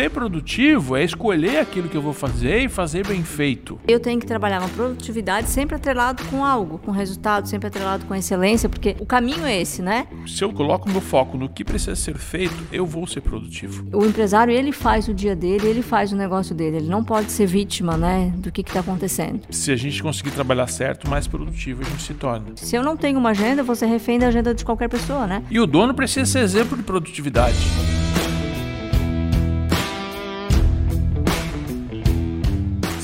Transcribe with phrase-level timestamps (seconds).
[0.00, 3.78] ser produtivo é escolher aquilo que eu vou fazer e fazer bem feito.
[3.86, 8.14] Eu tenho que trabalhar uma produtividade sempre atrelado com algo, com resultado, sempre atrelado com
[8.14, 10.06] excelência, porque o caminho é esse, né?
[10.26, 13.86] Se eu coloco meu foco no que precisa ser feito, eu vou ser produtivo.
[13.92, 16.78] O empresário, ele faz o dia dele, ele faz o negócio dele.
[16.78, 19.42] Ele não pode ser vítima, né, do que está acontecendo.
[19.50, 22.46] Se a gente conseguir trabalhar certo, mais produtivo a gente se torna.
[22.56, 25.42] Se eu não tenho uma agenda, você refém da agenda de qualquer pessoa, né?
[25.50, 27.58] E o dono precisa ser exemplo de produtividade.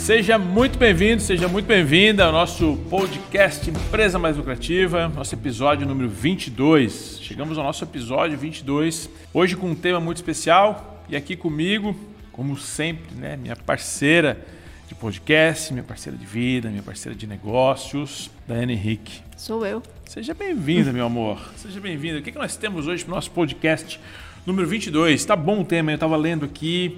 [0.06, 6.09] Seja muito bem-vindo, seja muito bem-vinda ao nosso podcast Empresa Mais Lucrativa, nosso episódio número
[6.09, 7.19] 22.
[7.20, 11.92] Chegamos ao nosso episódio 22, hoje com um tema muito especial e aqui comigo,
[12.30, 14.46] como sempre, né, minha parceira
[14.87, 19.20] de podcast, minha parceira de vida, minha parceira de negócios, Daiane Henrique.
[19.37, 19.82] Sou eu.
[20.04, 21.51] Seja bem-vinda, meu amor.
[21.57, 22.20] Seja bem-vinda.
[22.20, 23.98] O que, que nós temos hoje para o nosso podcast
[24.46, 25.24] número 22?
[25.24, 26.96] Tá bom o tema, eu estava lendo aqui.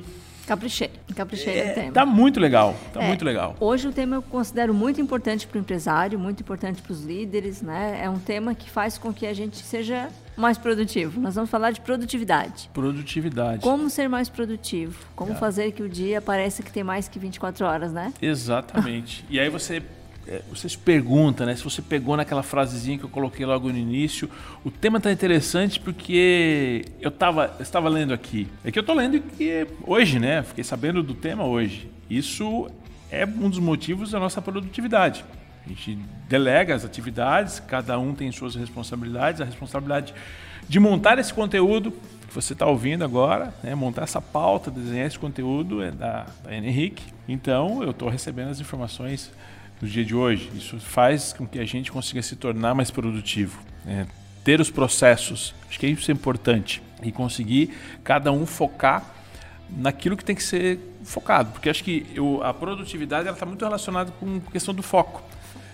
[0.49, 1.93] Caprichei, caprichei é, no tema.
[1.93, 3.55] Tá muito legal, tá É, muito legal.
[3.61, 7.61] Hoje o tema eu considero muito importante para o empresário, muito importante para os líderes,
[7.61, 8.01] né?
[8.03, 11.21] É um tema que faz com que a gente seja mais produtivo.
[11.21, 12.71] Nós vamos falar de produtividade.
[12.73, 13.61] Produtividade.
[13.61, 14.99] Como ser mais produtivo?
[15.15, 15.35] Como É.
[15.35, 18.11] fazer que o dia pareça que tem mais que 24 horas, né?
[18.23, 19.27] Exatamente.
[19.29, 19.83] e aí você,
[20.29, 21.57] é, você se pergunta, né?
[21.57, 24.29] Se você pegou naquela frasezinha que eu coloquei logo no início,
[24.63, 28.47] o tema tá interessante porque eu tava, eu estava lendo aqui.
[28.63, 30.43] É que eu tô lendo que hoje, né?
[30.43, 31.91] Fiquei sabendo do tema hoje.
[32.11, 32.71] Isso
[33.11, 35.25] é um dos motivos da nossa produtividade.
[35.65, 40.15] A gente delega as atividades, cada um tem suas responsabilidades, a responsabilidade
[40.69, 45.19] de montar esse conteúdo que você está ouvindo agora, né, montar essa pauta, desenhar esse
[45.19, 47.03] conteúdo é da, da Henrique.
[47.27, 49.31] Então, eu estou recebendo as informações
[49.81, 50.51] do dia de hoje.
[50.55, 54.07] Isso faz com que a gente consiga se tornar mais produtivo, né,
[54.45, 55.55] ter os processos.
[55.69, 57.71] Acho que isso é importante e conseguir
[58.03, 59.15] cada um focar
[59.71, 64.11] naquilo que tem que ser focado, porque acho que eu, a produtividade está muito relacionada
[64.13, 65.23] com a questão do foco.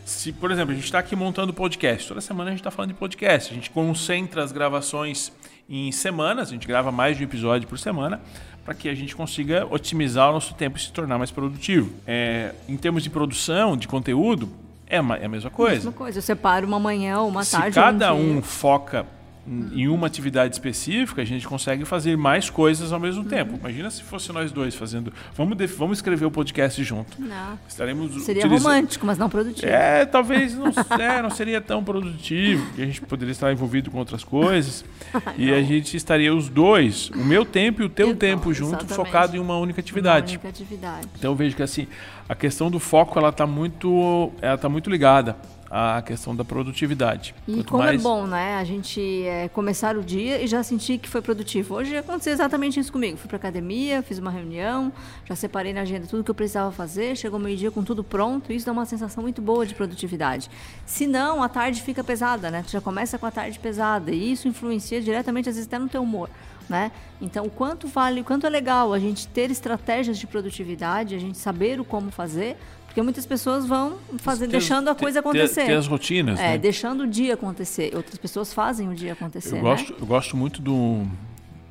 [0.05, 2.91] Se, por exemplo, a gente está aqui montando podcast, toda semana a gente está falando
[2.91, 5.33] de podcast, a gente concentra as gravações
[5.69, 8.21] em semanas, a gente grava mais de um episódio por semana,
[8.65, 11.91] para que a gente consiga otimizar o nosso tempo e se tornar mais produtivo.
[12.07, 14.49] É, em termos de produção, de conteúdo,
[14.87, 15.75] é, uma- é a mesma coisa.
[15.77, 16.19] Mesma coisa.
[16.19, 17.75] Eu separo uma manhã uma Se tarde.
[17.75, 19.05] cada ou um um foca
[19.47, 23.29] em uma atividade específica, a gente consegue fazer mais coisas ao mesmo Uhum.
[23.29, 23.57] tempo.
[23.61, 25.13] Imagina se fosse nós dois fazendo.
[25.37, 27.21] Vamos, vamos escrever o podcast junto.
[27.21, 27.59] Não.
[27.69, 29.67] Estaremos Seria utiliza- romântico, mas não produtivo.
[29.71, 30.69] É, talvez não,
[30.99, 34.85] é, não seria tão produtivo, porque a gente poderia estar envolvido com outras coisas.
[35.37, 38.95] e a gente estaria os dois, o meu tempo e o teu tempo junto, exatamente.
[38.97, 40.33] focado em uma única Uma atividade.
[40.35, 41.07] única atividade.
[41.19, 41.87] Então eu vejo que assim,
[42.29, 45.37] a questão do foco ela está muito, ela tá muito ligada
[45.77, 47.35] à questão da produtividade.
[47.49, 48.57] E Quanto como mais- é bom, né?
[48.59, 51.75] A gente é, começar o dia e já sentir que foi produtivo.
[51.75, 53.17] Hoje aconteceu exatamente isso comigo.
[53.17, 54.93] Fui pra academia, fiz uma reunião,
[55.25, 58.53] já separei na agenda tudo que eu precisava fazer, chegou meio-dia com tudo pronto.
[58.53, 60.49] Isso dá uma sensação muito boa de produtividade.
[60.87, 62.63] Se não, a tarde fica pesada, né?
[62.65, 65.89] Tu já começa com a tarde pesada e isso influencia diretamente, às vezes, até no
[65.89, 66.31] teu humor.
[66.67, 66.91] Né?
[67.21, 71.19] Então, o quanto vale, o quanto é legal a gente ter estratégias de produtividade, a
[71.19, 72.57] gente saber o como fazer,
[72.95, 75.67] porque muitas pessoas vão fazer, Ter- deixando a coisa acontecer.
[75.67, 76.59] Ter, as rotinas, É, né?
[76.59, 77.91] deixando o dia acontecer.
[77.97, 79.61] Outras pessoas fazem o dia acontecer, Eu né?
[79.63, 81.05] gosto, eu gosto muito do,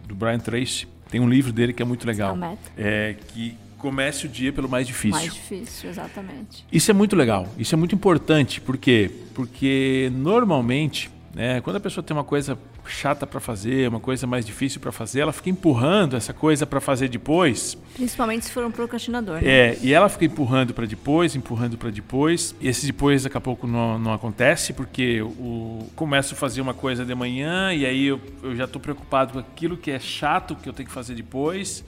[0.05, 0.85] do Brian Tracy.
[1.09, 2.35] Tem um livro dele que é muito legal.
[2.35, 2.59] Meta.
[2.77, 5.17] É que comece o dia pelo mais difícil.
[5.17, 6.65] Mais difícil, exatamente.
[6.69, 9.09] Isso é muito legal, isso é muito importante, por quê?
[9.33, 14.45] Porque normalmente, né, quando a pessoa tem uma coisa chata para fazer, uma coisa mais
[14.45, 18.71] difícil para fazer, ela fica empurrando essa coisa para fazer depois, Principalmente se for um
[18.71, 19.35] procrastinador.
[19.35, 19.41] Né?
[19.45, 22.55] é, e ela fica empurrando para depois, empurrando para depois.
[22.59, 26.73] E esse depois daqui a pouco não, não acontece porque o começo a fazer uma
[26.73, 30.55] coisa de manhã e aí eu, eu já estou preocupado com aquilo que é chato
[30.55, 31.83] que eu tenho que fazer depois.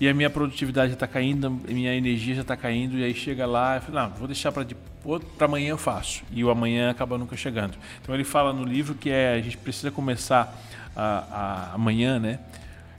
[0.00, 3.14] E a minha produtividade já está caindo, a minha energia já está caindo, e aí
[3.14, 4.66] chega lá e fala, não, vou deixar para
[5.36, 6.22] para amanhã eu faço.
[6.32, 7.76] E o amanhã acaba nunca chegando.
[8.02, 10.58] Então ele fala no livro que é, a gente precisa começar
[10.96, 12.38] a, a, amanhã, né?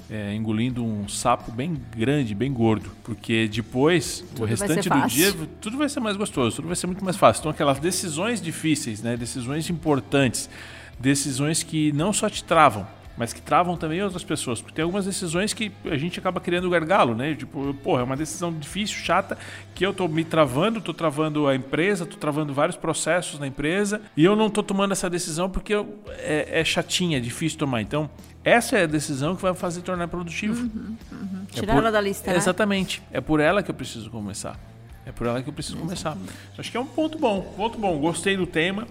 [0.10, 5.34] é, engolindo um sapo bem grande, bem gordo, porque depois o vai restante do dia
[5.60, 7.42] tudo vai ser mais gostoso, tudo vai ser muito mais fácil.
[7.42, 10.50] Então aquelas decisões difíceis, né, decisões importantes,
[11.00, 15.06] decisões que não só te travam, mas que travam também outras pessoas, porque tem algumas
[15.06, 17.34] decisões que a gente acaba criando gargalo, né?
[17.36, 19.38] Tipo, porra, é uma decisão difícil, chata,
[19.74, 24.02] que eu tô me travando, tô travando a empresa, tô travando vários processos na empresa,
[24.18, 27.82] e eu não tô tomando essa decisão porque eu- é, é chatinha, é difícil tomar.
[27.82, 28.10] Então,
[28.44, 30.70] essa é a decisão que vai fazer tornar produtivo.
[31.52, 32.38] É Tirar ela da lista, né?
[32.38, 33.02] Exatamente.
[33.12, 34.60] É por ela que eu preciso começar.
[35.06, 36.18] É por ela que eu preciso começar.
[36.58, 37.98] Acho que é um ponto bom, ponto bom.
[38.00, 38.88] Gostei do tema.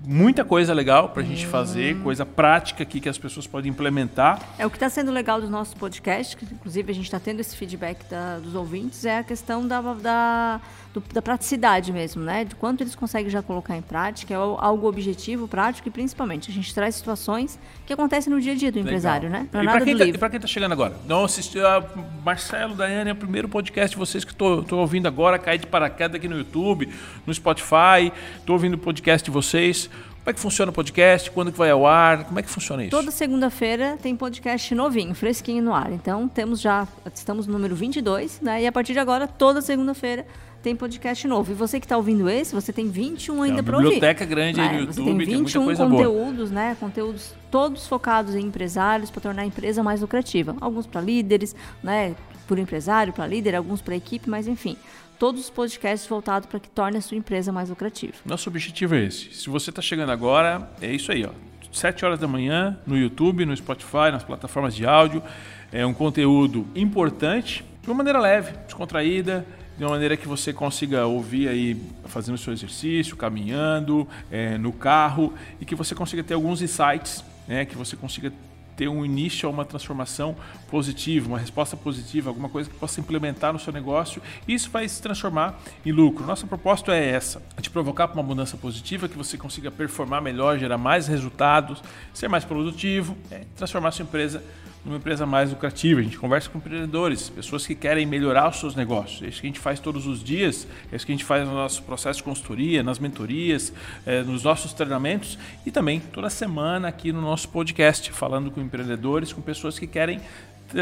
[0.00, 4.40] Muita coisa legal para a gente fazer, coisa prática aqui que as pessoas podem implementar.
[4.56, 7.40] É o que está sendo legal do nosso podcast, que inclusive a gente está tendo
[7.40, 10.60] esse feedback da, dos ouvintes, é a questão da, da,
[11.00, 12.44] do, da praticidade mesmo, né?
[12.44, 16.54] De quanto eles conseguem já colocar em prática, é algo objetivo, prático e principalmente a
[16.54, 18.90] gente traz situações que acontecem no dia a dia do legal.
[18.90, 19.48] empresário, né?
[19.50, 20.94] Pra e para quem, tá, quem está chegando agora?
[21.06, 21.84] Não assistiu a
[22.24, 26.16] Marcelo, Daiane, é o primeiro podcast de vocês que estou ouvindo agora, cair de paraquedas
[26.16, 26.88] aqui no YouTube,
[27.26, 29.88] no Spotify, estou ouvindo o podcast de vocês.
[30.28, 31.30] Como é que funciona o podcast?
[31.30, 32.24] Quando que vai ao ar?
[32.24, 32.90] Como é que funciona isso?
[32.90, 35.90] Toda segunda-feira tem podcast novinho, fresquinho no ar.
[35.90, 38.62] Então, temos já, estamos no número 22, né?
[38.62, 40.26] E a partir de agora, toda segunda-feira
[40.62, 41.52] tem podcast novo.
[41.52, 43.90] E você que está ouvindo esse, você tem 21 ainda para ouvir.
[43.90, 46.62] biblioteca grande aí no YouTube, você tem 21 tem conteúdos, boa.
[46.62, 46.76] né?
[46.78, 50.56] Conteúdos todos focados em empresários para tornar a empresa mais lucrativa.
[50.60, 52.14] Alguns para líderes, né?
[52.46, 54.76] Por empresário, para líder, alguns para equipe, mas enfim
[55.18, 58.14] todos os podcasts voltados para que torne a sua empresa mais lucrativa.
[58.24, 59.34] Nosso objetivo é esse.
[59.34, 61.30] Se você está chegando agora, é isso aí, ó.
[61.72, 65.22] 7 horas da manhã, no YouTube, no Spotify, nas plataformas de áudio.
[65.70, 69.46] É um conteúdo importante, de uma maneira leve, descontraída,
[69.78, 74.72] de uma maneira que você consiga ouvir aí fazendo o seu exercício, caminhando, é, no
[74.72, 78.32] carro, e que você consiga ter alguns insights, né, que você consiga
[78.76, 80.36] ter um início a uma transformação
[80.68, 85.00] positiva, uma resposta positiva, alguma coisa que possa implementar no seu negócio, isso vai se
[85.00, 86.26] transformar em lucro.
[86.26, 90.58] Nossa proposta é essa: te provocar para uma mudança positiva, que você consiga performar melhor,
[90.58, 91.82] gerar mais resultados,
[92.14, 94.42] ser mais produtivo, é, transformar sua empresa
[94.88, 96.00] numa empresa mais lucrativa.
[96.00, 99.22] A gente conversa com empreendedores, pessoas que querem melhorar os seus negócios.
[99.22, 101.46] É isso que a gente faz todos os dias, é isso que a gente faz
[101.46, 103.72] no nosso processo de consultoria, nas mentorias,
[104.06, 109.32] é, nos nossos treinamentos e também toda semana aqui no nosso podcast, falando com empreendedores,
[109.32, 110.20] com pessoas que querem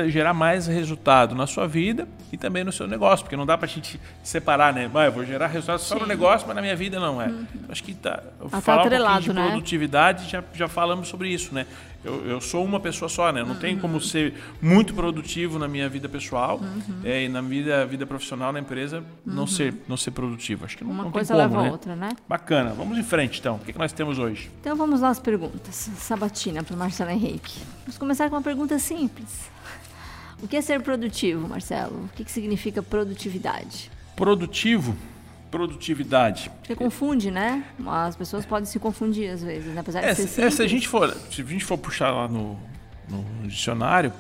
[0.09, 3.67] gerar mais resultado na sua vida e também no seu negócio, porque não dá para
[3.67, 4.91] a gente separar, né?
[4.93, 6.01] Eu vou gerar resultado só Sim.
[6.01, 7.27] no negócio, mas na minha vida não é.
[7.27, 7.47] Uhum.
[7.69, 8.21] Acho que tá,
[8.51, 9.49] ah, falar tá um pouquinho de né?
[9.49, 11.67] produtividade, já, já falamos sobre isso, né?
[12.07, 13.41] Eu, eu sou uma pessoa só, né?
[13.41, 13.61] Eu não uhum.
[13.61, 17.01] tenho como ser muito produtivo na minha vida pessoal uhum.
[17.03, 19.47] é, e na vida, vida profissional na empresa não uhum.
[19.47, 20.65] ser não ser produtivo.
[20.65, 21.69] Acho que não, uma não coisa tem como, leva né?
[21.69, 22.11] a outra, né?
[22.29, 22.73] Bacana.
[22.73, 23.57] Vamos em frente, então.
[23.57, 24.49] O que, que nós temos hoje?
[24.61, 25.75] Então vamos lá às perguntas.
[25.75, 27.59] Sabatina para Marcelo Henrique.
[27.81, 29.51] Vamos começar com uma pergunta simples.
[30.41, 32.05] O que é ser produtivo, Marcelo?
[32.05, 33.91] O que, que significa produtividade?
[34.15, 34.97] Produtivo
[35.51, 36.51] produtividade.
[36.61, 37.65] Porque confunde, né?
[37.87, 39.81] As pessoas podem se confundir às vezes, né?
[39.81, 42.29] apesar é, de ser é, se a gente for, se a gente for puxar lá
[42.29, 42.59] no,
[43.09, 44.13] no dicionário,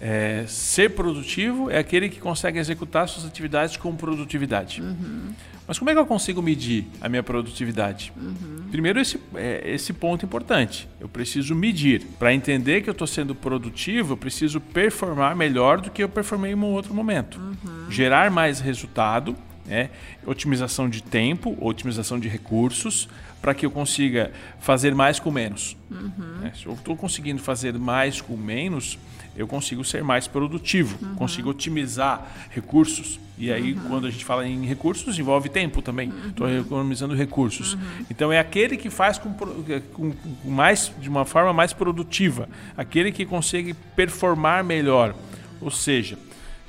[0.00, 4.82] é, ser produtivo é aquele que consegue executar suas atividades com produtividade.
[4.82, 5.32] Uhum.
[5.66, 8.12] Mas como é que eu consigo medir a minha produtividade?
[8.14, 8.68] Uhum.
[8.70, 10.86] Primeiro, esse, é, esse ponto importante.
[11.00, 12.02] Eu preciso medir.
[12.18, 16.52] Para entender que eu estou sendo produtivo, eu preciso performar melhor do que eu performei
[16.52, 17.40] em um outro momento.
[17.40, 17.90] Uhum.
[17.90, 19.34] Gerar mais resultado,
[19.66, 19.90] né?
[20.26, 23.08] otimização de tempo, otimização de recursos,
[23.40, 25.76] para que eu consiga fazer mais com menos.
[25.90, 26.38] Uhum.
[26.40, 26.52] Né?
[26.54, 28.98] Se eu estou conseguindo fazer mais com menos,
[29.36, 31.14] eu consigo ser mais produtivo, uhum.
[31.14, 33.18] consigo otimizar recursos.
[33.36, 33.80] E aí, uhum.
[33.88, 36.12] quando a gente fala em recursos, envolve tempo também.
[36.28, 36.60] Estou uhum.
[36.60, 37.74] economizando recursos.
[37.74, 37.80] Uhum.
[38.08, 40.14] Então, é aquele que faz com, com, com,
[40.48, 45.14] mais, de uma forma mais produtiva, aquele que consegue performar melhor.
[45.60, 46.16] Ou seja,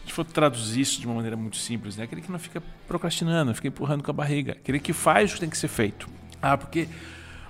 [0.05, 2.03] gente for traduzir isso de uma maneira muito simples, né?
[2.03, 5.39] aquele que não fica procrastinando, fica empurrando com a barriga, aquele que faz o que
[5.41, 6.07] tem que ser feito.
[6.41, 6.87] Ah, porque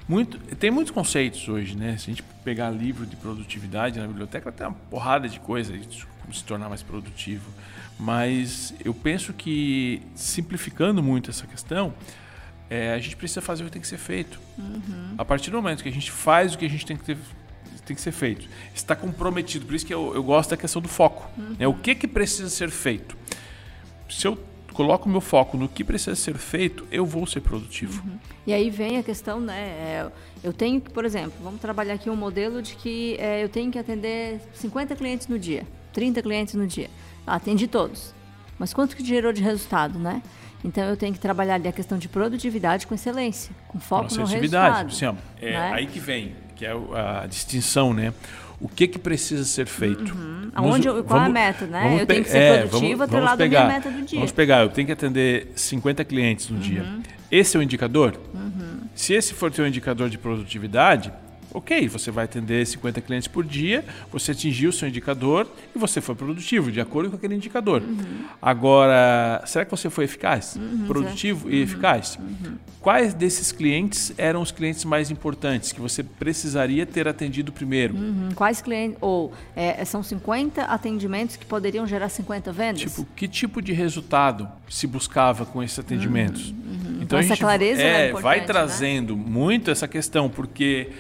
[0.08, 1.98] muito, tem muitos conceitos hoje, né?
[1.98, 6.34] Se a gente pegar livro de produtividade na biblioteca, tem uma porrada de coisas como
[6.34, 7.50] se tornar mais produtivo.
[8.00, 11.94] Mas eu penso que, simplificando muito essa questão,
[12.70, 14.40] é, a gente precisa fazer o que tem que ser feito.
[14.58, 15.16] Uhum.
[15.18, 17.18] A partir do momento que a gente faz o que a gente tem que ter,
[17.86, 19.66] tem que ser feito, está comprometido.
[19.66, 21.30] Por isso que eu, eu gosto da questão do foco.
[21.38, 21.56] Uhum.
[21.60, 23.16] É o que, que precisa ser feito.
[24.10, 24.38] Se eu
[24.74, 28.04] coloco o meu foco no que precisa ser feito, eu vou ser produtivo.
[28.06, 28.18] Uhum.
[28.46, 29.58] E aí vem a questão, né?
[29.58, 30.12] É,
[30.44, 33.72] eu tenho que, por exemplo, vamos trabalhar aqui um modelo de que é, eu tenho
[33.72, 36.90] que atender 50 clientes no dia, 30 clientes no dia.
[37.26, 38.14] Atendi todos.
[38.60, 40.22] Mas quanto que gerou de resultado, né?
[40.64, 44.22] Então eu tenho que trabalhar ali a questão de produtividade com excelência, com foco Nossa,
[44.22, 44.94] no resultado.
[44.94, 45.72] Sim, é né?
[45.74, 48.14] aí que vem, que é a distinção, né?
[48.60, 50.14] o que, que precisa ser feito.
[50.14, 50.50] Uhum.
[50.56, 51.98] Aonde, qual vamos, é a meta, né?
[52.02, 54.20] Eu tenho que ser é, produtivo atrelado à minha meta do dia.
[54.20, 56.62] Vamos pegar, eu tenho que atender 50 clientes no uhum.
[56.62, 56.86] dia.
[57.30, 58.18] Esse é o indicador?
[58.34, 58.82] Uhum.
[58.96, 61.12] Se esse for o teu indicador de produtividade,
[61.56, 66.02] ok, você vai atender 50 clientes por dia, você atingiu o seu indicador e você
[66.02, 67.82] foi produtivo, de acordo com aquele indicador.
[67.82, 68.26] Uhum.
[68.42, 70.56] Agora, será que você foi eficaz?
[70.56, 71.64] Uhum, produtivo e uhum.
[71.64, 72.20] eficaz?
[72.20, 72.56] Uhum.
[72.82, 77.96] Quais desses clientes eram os clientes mais importantes que você precisaria ter atendido primeiro?
[77.96, 78.30] Uhum.
[78.36, 78.98] Quais clientes?
[79.02, 82.82] Ou é, são 50 atendimentos que poderiam gerar 50 vendas?
[82.82, 86.50] Tipo, que tipo de resultado se buscava com esses atendimentos?
[86.50, 88.46] Então, então a gente clareza é, é vai né?
[88.46, 89.24] trazendo né?
[89.26, 90.92] muito essa questão, porque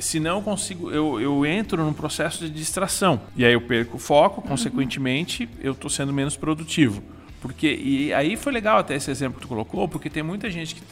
[0.00, 3.20] senão eu consigo eu, eu entro num processo de distração.
[3.36, 7.02] E aí eu perco o foco consequentemente eu estou sendo menos produtivo.
[7.40, 10.74] Porque e aí foi legal até esse exemplo que tu colocou porque tem muita gente
[10.74, 10.82] que,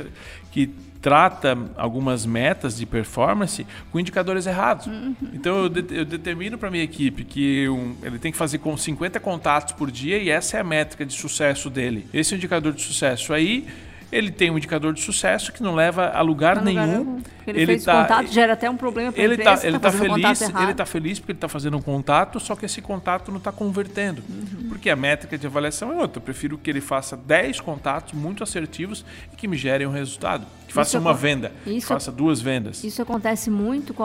[0.51, 0.67] que
[1.01, 4.87] trata algumas metas de performance com indicadores errados.
[4.87, 5.15] Uhum.
[5.33, 8.77] então eu, de, eu determino para minha equipe que um, ele tem que fazer com
[8.77, 12.07] 50 contatos por dia e essa é a métrica de sucesso dele.
[12.13, 13.33] Esse é o indicador de sucesso.
[13.33, 13.67] Aí
[14.13, 16.99] ele tem um indicador de sucesso que não leva a lugar não nenhum.
[16.99, 19.91] Lugar ele, ele fez tá, contato, gera até um problema para ele tá, ele tá,
[19.91, 23.31] tá feliz, ele está feliz porque ele está fazendo um contato, só que esse contato
[23.31, 24.23] não está convertendo.
[24.29, 24.69] Uhum.
[24.69, 26.19] Porque a métrica de avaliação é outra.
[26.19, 30.47] Eu prefiro que ele faça 10 contatos muito assertivos e que me gerem um resultado.
[30.69, 32.85] Que faça isso uma venda, isso, que faça duas vendas.
[32.85, 34.05] Isso acontece muito com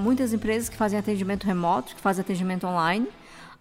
[0.00, 3.08] muitas empresas que fazem atendimento remoto, que fazem atendimento online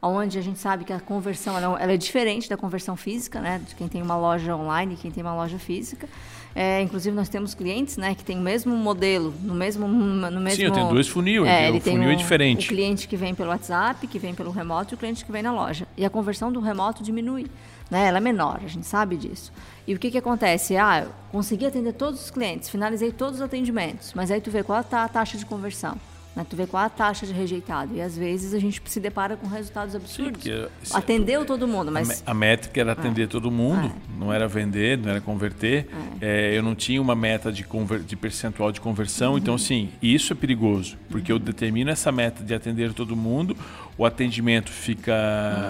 [0.07, 3.61] onde a gente sabe que a conversão ela, ela, é diferente da conversão física, né?
[3.65, 6.07] De quem tem uma loja online e quem tem uma loja física.
[6.55, 10.55] É, inclusive nós temos clientes, né, que tem o mesmo modelo, no mesmo no mesmo.
[10.55, 11.45] Sim, eu tenho dois funil.
[11.45, 12.65] É, ele o funil um, é diferente.
[12.65, 15.43] O cliente que vem pelo WhatsApp, que vem pelo remoto, e o cliente que vem
[15.43, 15.85] na loja.
[15.97, 17.47] E a conversão do remoto diminui,
[17.91, 18.07] né?
[18.07, 19.51] Ela é menor, a gente sabe disso.
[19.85, 20.77] E o que que acontece?
[20.77, 24.63] Ah, eu consegui atender todos os clientes, finalizei todos os atendimentos, mas aí tu vê
[24.63, 25.99] qual tá a taxa de conversão.
[26.35, 26.45] Né?
[26.47, 27.95] Tu vê qual a taxa de rejeitado.
[27.95, 30.43] E às vezes a gente se depara com resultados absurdos.
[30.43, 32.23] Sim, Atendeu é, todo mundo, mas.
[32.25, 33.27] A métrica era atender é.
[33.27, 34.14] todo mundo, é.
[34.17, 35.87] Não era vender, não era converter.
[36.21, 36.51] É.
[36.51, 37.99] é eu não tinha uma meta de, conver...
[37.99, 39.33] de percentual de conversão.
[39.33, 39.37] Uhum.
[39.37, 43.55] Então, sim, isso é perigoso, porque eu determino essa meta de atender todo mundo,
[43.97, 45.13] o atendimento fica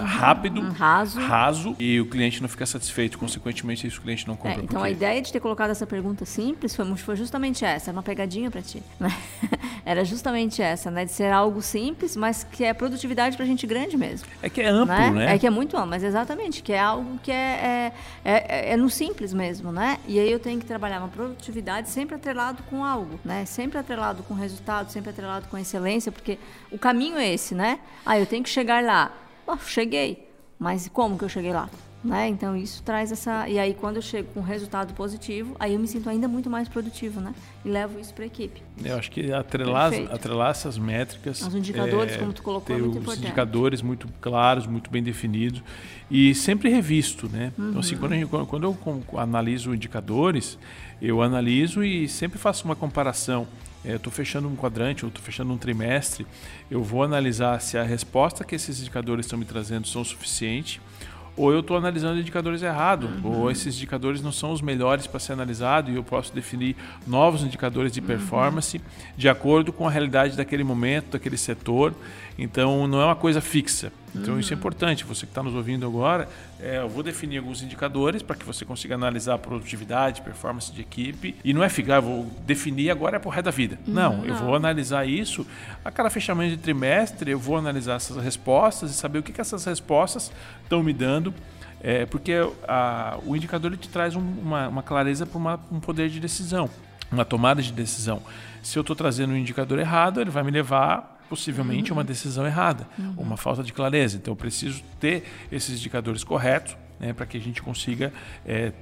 [0.00, 0.04] uhum.
[0.04, 0.70] rápido, uhum.
[0.70, 1.20] raso.
[1.20, 3.18] raso e o cliente não fica satisfeito.
[3.18, 4.60] Consequentemente, isso o cliente não compra.
[4.60, 7.96] É, então, a ideia de ter colocado essa pergunta simples foi, foi justamente essa, era
[7.96, 8.82] uma pegadinha para ti.
[8.98, 9.14] Né?
[9.86, 11.04] era justamente essa, né?
[11.04, 14.26] De ser algo simples, mas que é produtividade para gente grande mesmo.
[14.42, 15.10] É que é amplo, né?
[15.10, 15.34] né?
[15.34, 17.92] É que é muito amplo, mas exatamente, que é algo que é,
[18.24, 19.98] é, é, é, no simples mesmo, né?
[20.06, 23.44] E aí eu tenho que trabalhar uma produtividade sempre atrelado com algo, né?
[23.44, 26.38] Sempre atrelado com resultado, sempre atrelado com excelência, porque
[26.70, 27.80] o caminho é esse, né?
[28.04, 29.12] Ah, eu tenho que chegar lá.
[29.46, 30.28] Oh, cheguei.
[30.58, 31.68] Mas como que eu cheguei lá?
[32.04, 32.28] Né?
[32.28, 35.80] Então isso traz essa e aí quando eu chego com um resultado positivo, aí eu
[35.80, 37.34] me sinto ainda muito mais produtivo, né?
[37.64, 38.62] E levo isso para a equipe.
[38.84, 42.82] Eu acho que atrelar, atrelar essas métricas, os indicadores, é, como tu colocou, ter é
[42.82, 43.24] muito os importante.
[43.24, 45.62] indicadores muito claros, muito bem definidos
[46.08, 47.52] e sempre revisto, né?
[47.58, 47.70] Uhum.
[47.70, 50.58] Então assim, quando, gente, quando eu analiso indicadores,
[51.02, 53.48] eu analiso e sempre faço uma comparação
[53.86, 56.26] é, eu estou fechando um quadrante, ou estou fechando um trimestre,
[56.68, 60.80] eu vou analisar se a resposta que esses indicadores estão me trazendo são suficiente
[61.36, 63.40] ou eu estou analisando indicadores errados, uhum.
[63.40, 66.74] ou esses indicadores não são os melhores para ser analisado e eu posso definir
[67.06, 68.82] novos indicadores de performance uhum.
[69.16, 71.94] de acordo com a realidade daquele momento, daquele setor.
[72.38, 73.92] Então não é uma coisa fixa.
[74.14, 74.40] Então uhum.
[74.40, 75.04] isso é importante.
[75.04, 76.28] Você que está nos ouvindo agora,
[76.60, 80.80] é, eu vou definir alguns indicadores para que você consiga analisar a produtividade, performance de
[80.80, 81.34] equipe.
[81.44, 83.78] E não é ficar, vou definir agora é por resto da vida.
[83.86, 83.94] Uhum.
[83.94, 85.46] Não, eu vou analisar isso
[85.84, 89.40] a cada fechamento de trimestre, eu vou analisar essas respostas e saber o que, que
[89.40, 91.32] essas respostas estão me dando.
[91.82, 92.32] É, porque
[92.66, 95.38] a, o indicador ele te traz um, uma, uma, clareza para
[95.70, 96.70] um poder de decisão,
[97.12, 98.22] uma tomada de decisão.
[98.62, 101.98] Se eu estou trazendo um indicador errado, ele vai me levar possivelmente uhum.
[101.98, 103.14] uma decisão errada, uhum.
[103.18, 104.16] uma falta de clareza.
[104.16, 108.12] Então eu preciso ter esses indicadores corretos né, para que a gente consiga
[108.44, 108.72] é,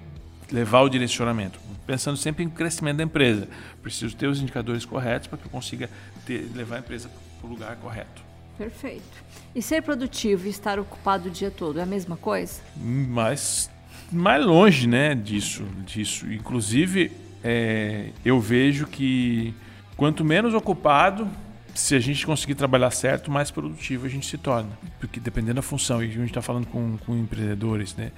[0.51, 1.59] levar o direcionamento.
[1.87, 3.49] Pensando sempre em crescimento da empresa,
[3.83, 5.91] preciso ter os indicadores corretos para que eu consiga
[6.25, 7.11] ter, levar a empresa
[7.41, 8.23] para o lugar correto.
[8.57, 9.25] Perfeito.
[9.55, 12.63] E ser produtivo e estar ocupado o dia todo é a mesma coisa?
[12.77, 13.71] Mas
[14.13, 16.33] mais longe, né, disso, disso.
[16.33, 17.11] Inclusive,
[17.43, 19.53] é, eu vejo que
[19.97, 21.29] quanto menos ocupado,
[21.75, 24.71] se a gente conseguir trabalhar certo, mais produtivo a gente se torna.
[25.01, 28.13] Porque dependendo da função, e a gente está falando com, com empreendedores, né?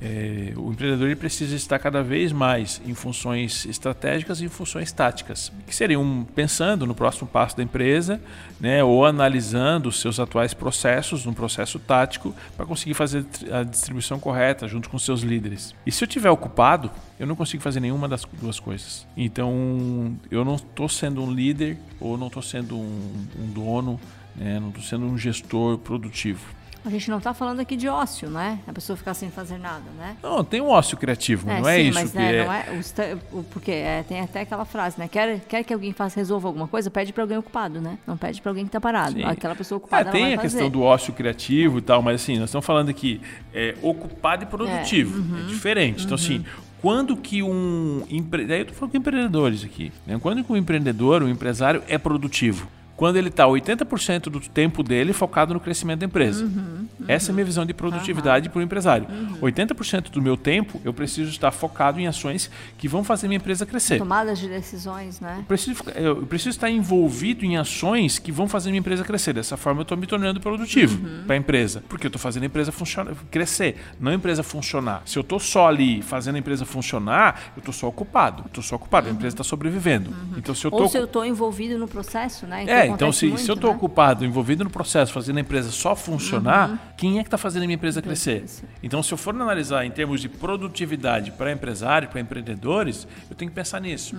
[0.00, 4.90] É, o empreendedor ele precisa estar cada vez mais em funções estratégicas e em funções
[4.90, 8.20] táticas, que seriam pensando no próximo passo da empresa,
[8.60, 14.18] né, ou analisando os seus atuais processos, num processo tático, para conseguir fazer a distribuição
[14.18, 15.72] correta junto com seus líderes.
[15.86, 19.06] E se eu estiver ocupado, eu não consigo fazer nenhuma das duas coisas.
[19.16, 24.00] Então, eu não estou sendo um líder ou não estou sendo um, um dono,
[24.34, 26.61] né, não estou sendo um gestor produtivo.
[26.84, 28.58] A gente não está falando aqui de ócio, né?
[28.66, 30.16] A pessoa ficar sem fazer nada, né?
[30.20, 32.44] Não, tem um ócio criativo, É, não é sim, isso mas que né, é.
[32.44, 33.18] não é.
[33.32, 35.06] o- porque é, tem até aquela frase, né?
[35.06, 37.98] Quer, quer que alguém faça, resolva alguma coisa, pede para alguém ocupado, né?
[38.06, 39.12] Não pede para alguém que está parado.
[39.12, 39.22] Sim.
[39.24, 40.40] Aquela pessoa É, ocupada não tem a fazer.
[40.42, 43.20] questão do ócio criativo e tal, mas assim, nós estamos falando aqui
[43.54, 45.18] é, ocupado e produtivo.
[45.18, 45.46] É, uhum.
[45.46, 46.04] diferente.
[46.04, 46.44] Então, assim,
[46.80, 48.44] quando que um empre...
[48.44, 49.92] Daí eu tô falando com empreendedores aqui.
[50.04, 50.18] Né?
[50.20, 52.66] Quando que um empreendedor, um empresário é produtivo?
[52.96, 56.44] Quando ele está 80% do tempo dele focado no crescimento da empresa.
[56.44, 59.06] Uhum, Essa é a minha visão de produtividade para o empresário.
[59.40, 63.66] 80% do meu tempo eu preciso estar focado em ações que vão fazer minha empresa
[63.66, 63.98] crescer.
[63.98, 65.36] Tomadas de decisões, né?
[65.38, 69.32] Eu preciso, eu preciso estar envolvido em ações que vão fazer minha empresa crescer.
[69.32, 71.82] Dessa forma, eu estou me tornando produtivo para a empresa.
[71.88, 75.02] Porque eu estou fazendo a empresa funcionar, crescer, não a empresa funcionar.
[75.06, 78.44] Se eu estou só ali fazendo a empresa funcionar, eu estou só ocupado.
[78.46, 80.14] Estou só ocupado, a empresa está sobrevivendo.
[80.36, 82.64] Então, se eu Ou tô se eu estou envolvido no processo, né?
[82.66, 83.76] é, então acontece se, muito, se eu estou né?
[83.76, 87.66] ocupado, envolvido no processo, fazendo a empresa só funcionar, quem é que está fazendo a
[87.66, 88.40] minha empresa crescer?
[88.40, 88.64] crescer.
[88.82, 93.50] Então, se eu for analisar em termos de produtividade para empresário, para empreendedores, eu tenho
[93.50, 94.16] que pensar nisso.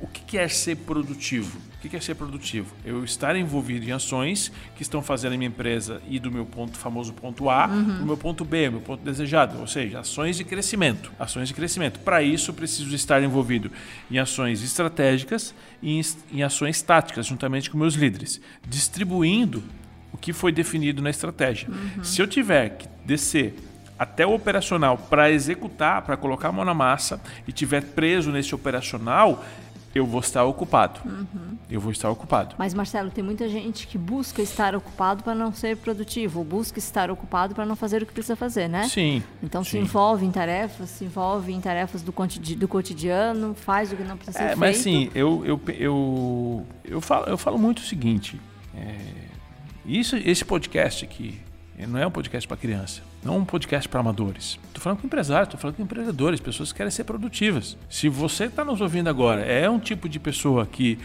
[0.00, 1.58] O que é ser produtivo?
[1.76, 2.74] O que é ser produtivo?
[2.84, 6.76] Eu estar envolvido em ações que estão fazendo a minha empresa ir do meu ponto
[6.76, 10.44] famoso ponto A para o meu ponto B, meu ponto desejado, ou seja, ações de
[10.44, 11.12] crescimento.
[11.18, 12.00] Ações de crescimento.
[12.00, 13.70] Para isso, eu preciso estar envolvido
[14.10, 16.00] em ações estratégicas e
[16.32, 19.62] em, ações táticas, juntamente com meus líderes, distribuindo
[20.12, 21.68] o que foi definido na estratégia.
[22.02, 23.54] Se eu tiver que descer
[23.98, 28.54] até o operacional para executar, para colocar a mão na massa e tiver preso nesse
[28.54, 29.44] operacional,
[29.96, 31.00] eu vou estar ocupado.
[31.70, 32.54] Eu vou estar ocupado.
[32.58, 37.10] Mas, Marcelo, tem muita gente que busca estar ocupado para não ser produtivo, busca estar
[37.10, 38.88] ocupado para não fazer o que precisa fazer, né?
[38.88, 39.22] Sim.
[39.42, 39.78] Então se sim.
[39.80, 42.12] envolve em tarefas, se envolve em tarefas do,
[42.56, 45.08] do cotidiano, faz o que não precisa É, ser mas feito.
[45.08, 48.40] assim, eu, eu, eu, eu, falo, eu falo muito o seguinte.
[48.76, 48.96] é,
[49.84, 51.38] isso, esse podcast aqui
[51.84, 53.02] não é um podcast para criança.
[53.22, 54.58] Não é um podcast para amadores.
[54.68, 57.76] Estou falando com empresários, estou falando com empreendedores, pessoas que querem ser produtivas.
[57.90, 60.98] Se você está nos ouvindo agora, é um tipo de pessoa que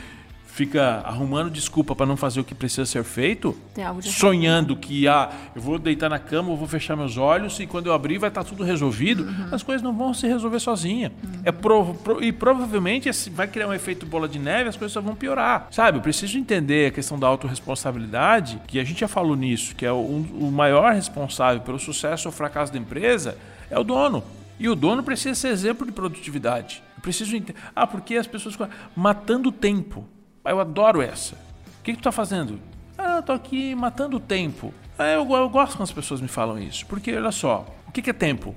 [0.53, 3.58] fica arrumando desculpa para não fazer o que precisa ser feito,
[4.01, 7.88] sonhando que ah, eu vou deitar na cama, eu vou fechar meus olhos e quando
[7.88, 9.48] eu abrir vai estar tudo resolvido, Uhum.
[9.51, 11.12] as coisas não vão se resolver sozinha.
[11.43, 15.01] É prov- pro- e provavelmente vai criar um efeito bola de neve, as coisas só
[15.01, 15.67] vão piorar.
[15.72, 15.98] Sabe?
[15.98, 19.91] Eu preciso entender a questão da autorresponsabilidade, que a gente já falou nisso, que é
[19.91, 23.38] o, o maior responsável pelo sucesso ou fracasso da empresa
[23.70, 24.24] é o dono.
[24.60, 26.84] E o dono precisa ser exemplo de produtividade.
[26.98, 27.58] Eu preciso entender.
[27.75, 28.55] Ah, porque as pessoas
[28.96, 30.05] matando tempo.
[30.43, 31.36] Eu adoro essa.
[31.36, 32.60] O que, que tu tá fazendo?
[32.98, 34.74] Ah, eu tô aqui matando o tempo.
[34.98, 36.86] Ah, eu, eu gosto quando as pessoas me falam isso.
[36.86, 38.55] Porque, olha só, o que, que é tempo?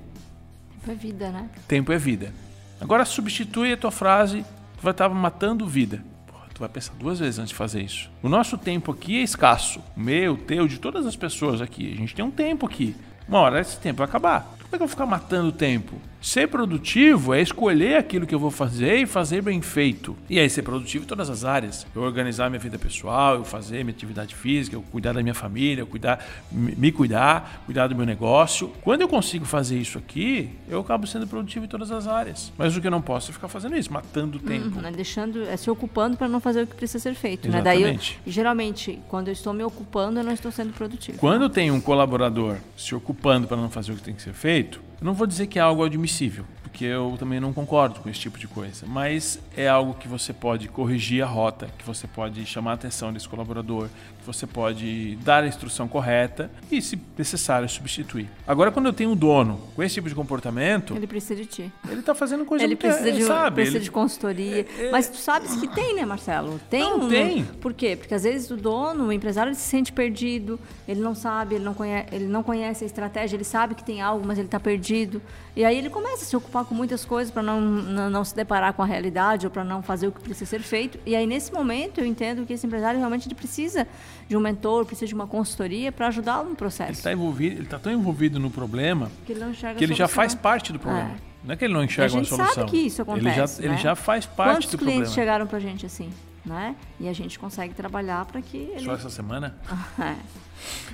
[0.86, 1.48] É vida, né?
[1.66, 2.32] Tempo é vida.
[2.80, 4.44] Agora substitui a tua frase,
[4.76, 6.04] tu vai estar matando vida.
[6.26, 8.10] Porra, tu vai pensar duas vezes antes de fazer isso.
[8.22, 9.80] O nosso tempo aqui é escasso.
[9.96, 11.92] Meu, teu, de todas as pessoas aqui.
[11.92, 12.94] A gente tem um tempo aqui.
[13.26, 14.42] Uma hora esse tempo vai acabar.
[14.42, 15.98] Como é que eu vou ficar matando o tempo?
[16.24, 20.16] Ser produtivo é escolher aquilo que eu vou fazer e fazer bem feito.
[20.30, 21.86] E aí ser produtivo em todas as áreas.
[21.94, 25.82] Eu organizar minha vida pessoal, eu fazer minha atividade física, eu cuidar da minha família,
[25.82, 28.72] eu cuidar, me cuidar, cuidar do meu negócio.
[28.80, 32.50] Quando eu consigo fazer isso aqui, eu acabo sendo produtivo em todas as áreas.
[32.56, 34.80] Mas o que eu não posso é ficar fazendo isso, matando o tempo.
[34.80, 34.90] Né?
[34.96, 37.50] Deixando, é, se ocupando para não fazer o que precisa ser feito.
[37.50, 37.60] Né?
[37.60, 41.18] Daí, eu- geralmente, quando eu estou me ocupando, eu não estou sendo produtivo.
[41.18, 44.80] Quando tem um colaborador se ocupando para não fazer o que tem que ser feito,
[45.04, 48.20] eu não vou dizer que é algo admissível, porque eu também não concordo com esse
[48.20, 52.46] tipo de coisa, mas é algo que você pode corrigir a rota, que você pode
[52.46, 53.90] chamar a atenção desse colaborador,
[54.24, 58.28] você pode dar a instrução correta e, se necessário, substituir.
[58.46, 61.72] Agora, quando eu tenho um dono com esse tipo de comportamento, Ele precisa de ti.
[61.90, 64.66] ele está fazendo coisa Ele que precisa, é, de, sabe, precisa ele- de consultoria.
[64.90, 66.60] Mas tu sabes que tem, né, Marcelo?
[66.70, 66.80] Tem.
[66.80, 67.44] Não, um- tem.
[67.44, 67.96] Por quê?
[67.96, 70.58] Porque às vezes o dono, o empresário, ele se sente perdido,
[70.88, 74.00] ele não sabe, ele não conhece, ele não conhece a estratégia, ele sabe que tem
[74.00, 75.20] algo, mas ele está perdido.
[75.56, 78.34] E aí ele começa a se ocupar com muitas coisas para não, não, não se
[78.34, 80.98] deparar com a realidade ou para não fazer o que precisa ser feito.
[81.06, 83.86] E aí, nesse momento, eu entendo que esse empresário realmente ele precisa
[84.28, 86.92] de um mentor, precisa de uma consultoria para ajudá-lo no Ele processo.
[86.92, 90.06] está envolvido, ele tá tão envolvido no problema Que ele enxerga que a ele já
[90.06, 90.14] solução.
[90.16, 91.10] faz parte do problema.
[91.10, 91.34] É.
[91.44, 92.54] Não é que ele não E a enxerga uma gente solução.
[92.54, 93.26] sabe que isso acontece.
[93.28, 93.78] Ele já, ele né?
[93.78, 95.14] já faz parte Quantos do clientes problema.
[95.14, 96.08] chegaram pra gente assim,
[96.44, 96.74] né?
[96.98, 98.84] E a gente consegue trabalhar para que ele...
[98.84, 99.54] Só essa semana?
[100.02, 100.14] É.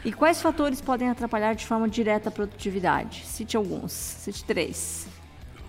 [0.04, 3.22] E quais fatores podem atrapalhar de forma direta a produtividade?
[3.26, 5.06] Cite alguns, cite três.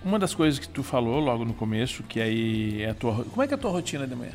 [0.03, 3.23] Uma das coisas que tu falou logo no começo, que aí é a tua.
[3.25, 4.31] Como é que é a tua rotina de manhã?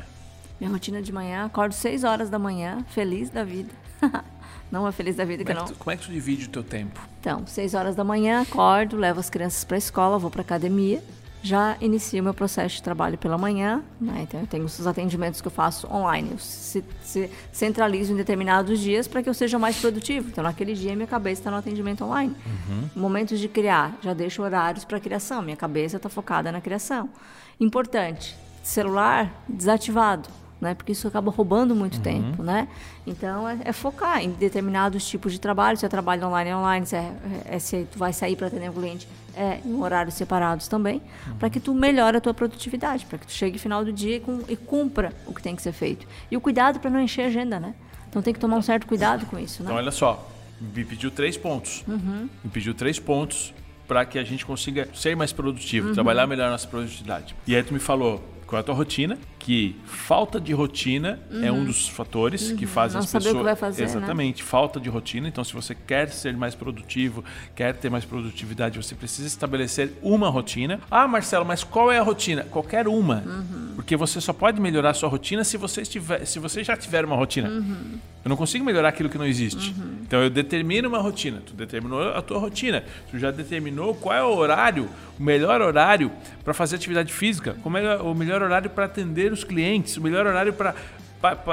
[0.59, 3.69] Minha rotina de manhã, acordo 6 horas da manhã, feliz da vida.
[4.71, 5.77] Não é feliz da vida Como que é que, não.
[5.77, 6.99] tu, como é que tu divide o teu tempo?
[7.21, 11.01] Então, 6 horas da manhã, acordo, levo as crianças para a escola, vou para academia.
[11.41, 14.25] já inicio meu processo de trabalho pela manhã, né?
[14.27, 18.79] então eu tenho os atendimentos que eu faço online, eu se, se centralizo em determinados
[18.79, 20.27] dias para que eu seja mais produtivo.
[20.27, 22.35] Então naquele dia minha cabeça está no atendimento online.
[22.45, 22.89] Uhum.
[22.93, 27.09] Momentos de criar, já deixo horários para criação, minha cabeça está focada na criação.
[27.57, 30.27] Importante, celular desativado
[30.59, 30.73] né?
[30.73, 32.03] Porque isso acaba roubando muito uhum.
[32.03, 32.67] tempo, né?
[33.05, 35.77] Então é, é, focar em determinados tipos de trabalho.
[35.77, 36.85] Se é trabalho online, é online.
[36.85, 37.13] Se, é,
[37.45, 41.37] é se tu vai sair para atender um cliente, é em horários separados também, uhum.
[41.37, 44.17] para que tu melhore a tua produtividade, para que tu chegue no final do dia
[44.17, 46.07] e, com, e cumpra o que tem que ser feito.
[46.31, 47.75] E o cuidado para não encher a agenda, né?
[48.09, 49.67] Então tem que tomar um certo cuidado com isso, né?
[49.67, 50.27] Então olha só,
[50.59, 51.83] me pediu três pontos.
[51.87, 52.27] Uhum.
[52.43, 53.53] Me pediu três pontos
[53.87, 55.93] para que a gente consiga ser mais produtivo, uhum.
[55.93, 57.35] trabalhar melhor a nossa produtividade.
[57.45, 61.43] E aí tu me falou qual é a tua rotina, que falta de rotina uhum.
[61.43, 61.65] é um uhum.
[61.65, 62.55] dos fatores uhum.
[62.55, 63.33] que fazem Não as pessoas.
[63.33, 63.89] O que vai fazer, né?
[63.89, 64.49] Exatamente, né?
[64.49, 65.27] falta de rotina.
[65.27, 67.23] Então, se você quer ser mais produtivo,
[67.55, 70.79] quer ter mais produtividade, você precisa estabelecer uma rotina.
[70.89, 72.43] Ah, Marcelo, mas qual é a rotina?
[72.43, 73.23] Qualquer uma.
[73.25, 73.73] Uhum.
[73.75, 77.05] Porque você só pode melhorar a sua rotina se você, estiver, se você já tiver
[77.05, 77.49] uma rotina.
[77.49, 77.99] Uhum.
[78.25, 79.73] Eu não consigo melhorar aquilo que não existe.
[79.77, 79.99] Uhum.
[80.01, 81.41] Então, eu determino uma rotina.
[81.45, 82.83] Tu determinou a tua rotina.
[83.09, 86.11] Tu já determinou qual é o horário, o melhor horário
[86.43, 90.25] para fazer atividade física, como é o melhor horário para atender os clientes, o melhor
[90.25, 90.75] horário para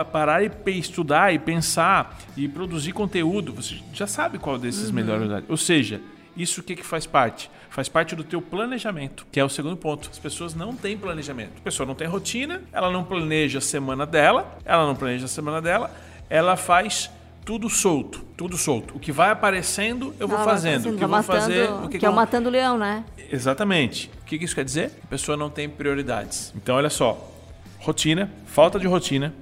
[0.05, 3.53] parar e estudar e pensar e produzir conteúdo.
[3.53, 4.95] Você já sabe qual desses uhum.
[4.95, 5.51] melhores horários.
[5.51, 6.01] Ou seja,
[6.37, 7.51] isso o que, que faz parte?
[7.71, 10.09] Faz parte do teu planejamento, que é o segundo ponto.
[10.11, 11.53] As pessoas não têm planejamento.
[11.59, 15.29] A pessoa não tem rotina, ela não planeja a semana dela, ela não planeja a
[15.29, 15.91] semana dela,
[16.31, 17.11] ela faz
[17.45, 18.97] tudo solto, tudo solto.
[18.97, 20.91] O que vai aparecendo, eu vou fazendo.
[20.91, 23.05] O que eu vou matando, fazer, o que, que é o matando leão, né?
[23.35, 24.09] Exatamente.
[24.23, 24.93] O que isso quer dizer?
[25.03, 26.53] A pessoa não tem prioridades.
[26.57, 27.33] Então, olha só:
[27.81, 29.35] rotina, falta de rotina,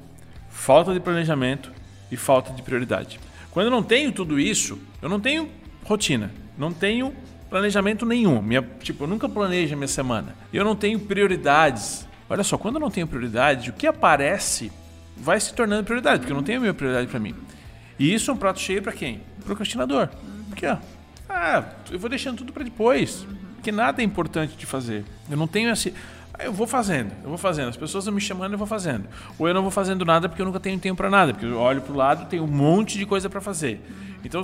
[0.48, 1.70] falta de planejamento
[2.11, 3.20] e falta de prioridade.
[3.50, 5.46] Quando eu não tenho tudo isso, eu não tenho
[5.85, 7.14] rotina, não tenho
[7.50, 8.40] planejamento nenhum.
[8.40, 10.35] Minha, tipo, eu nunca planejo a minha semana.
[10.50, 12.09] Eu não tenho prioridades.
[12.31, 14.72] Olha só, quando eu não tenho prioridade, o que aparece
[15.14, 17.35] vai se tornando prioridade, porque eu não tenho a minha prioridade para mim.
[17.98, 19.20] E isso é um prato cheio para quem?
[19.44, 20.09] Procrastinador.
[20.48, 20.78] Porque, ó,
[21.28, 23.26] ah, eu vou deixando tudo para depois.
[23.62, 25.05] Porque nada é importante de fazer.
[25.31, 25.94] Eu não tenho esse.
[26.35, 27.68] Ah, eu vou fazendo, eu vou fazendo.
[27.68, 29.09] As pessoas estão me chamando, eu vou fazendo.
[29.38, 31.33] Ou eu não vou fazendo nada porque eu nunca tenho tempo para nada.
[31.33, 33.81] Porque eu olho para o lado, tem um monte de coisa para fazer.
[34.25, 34.42] Então,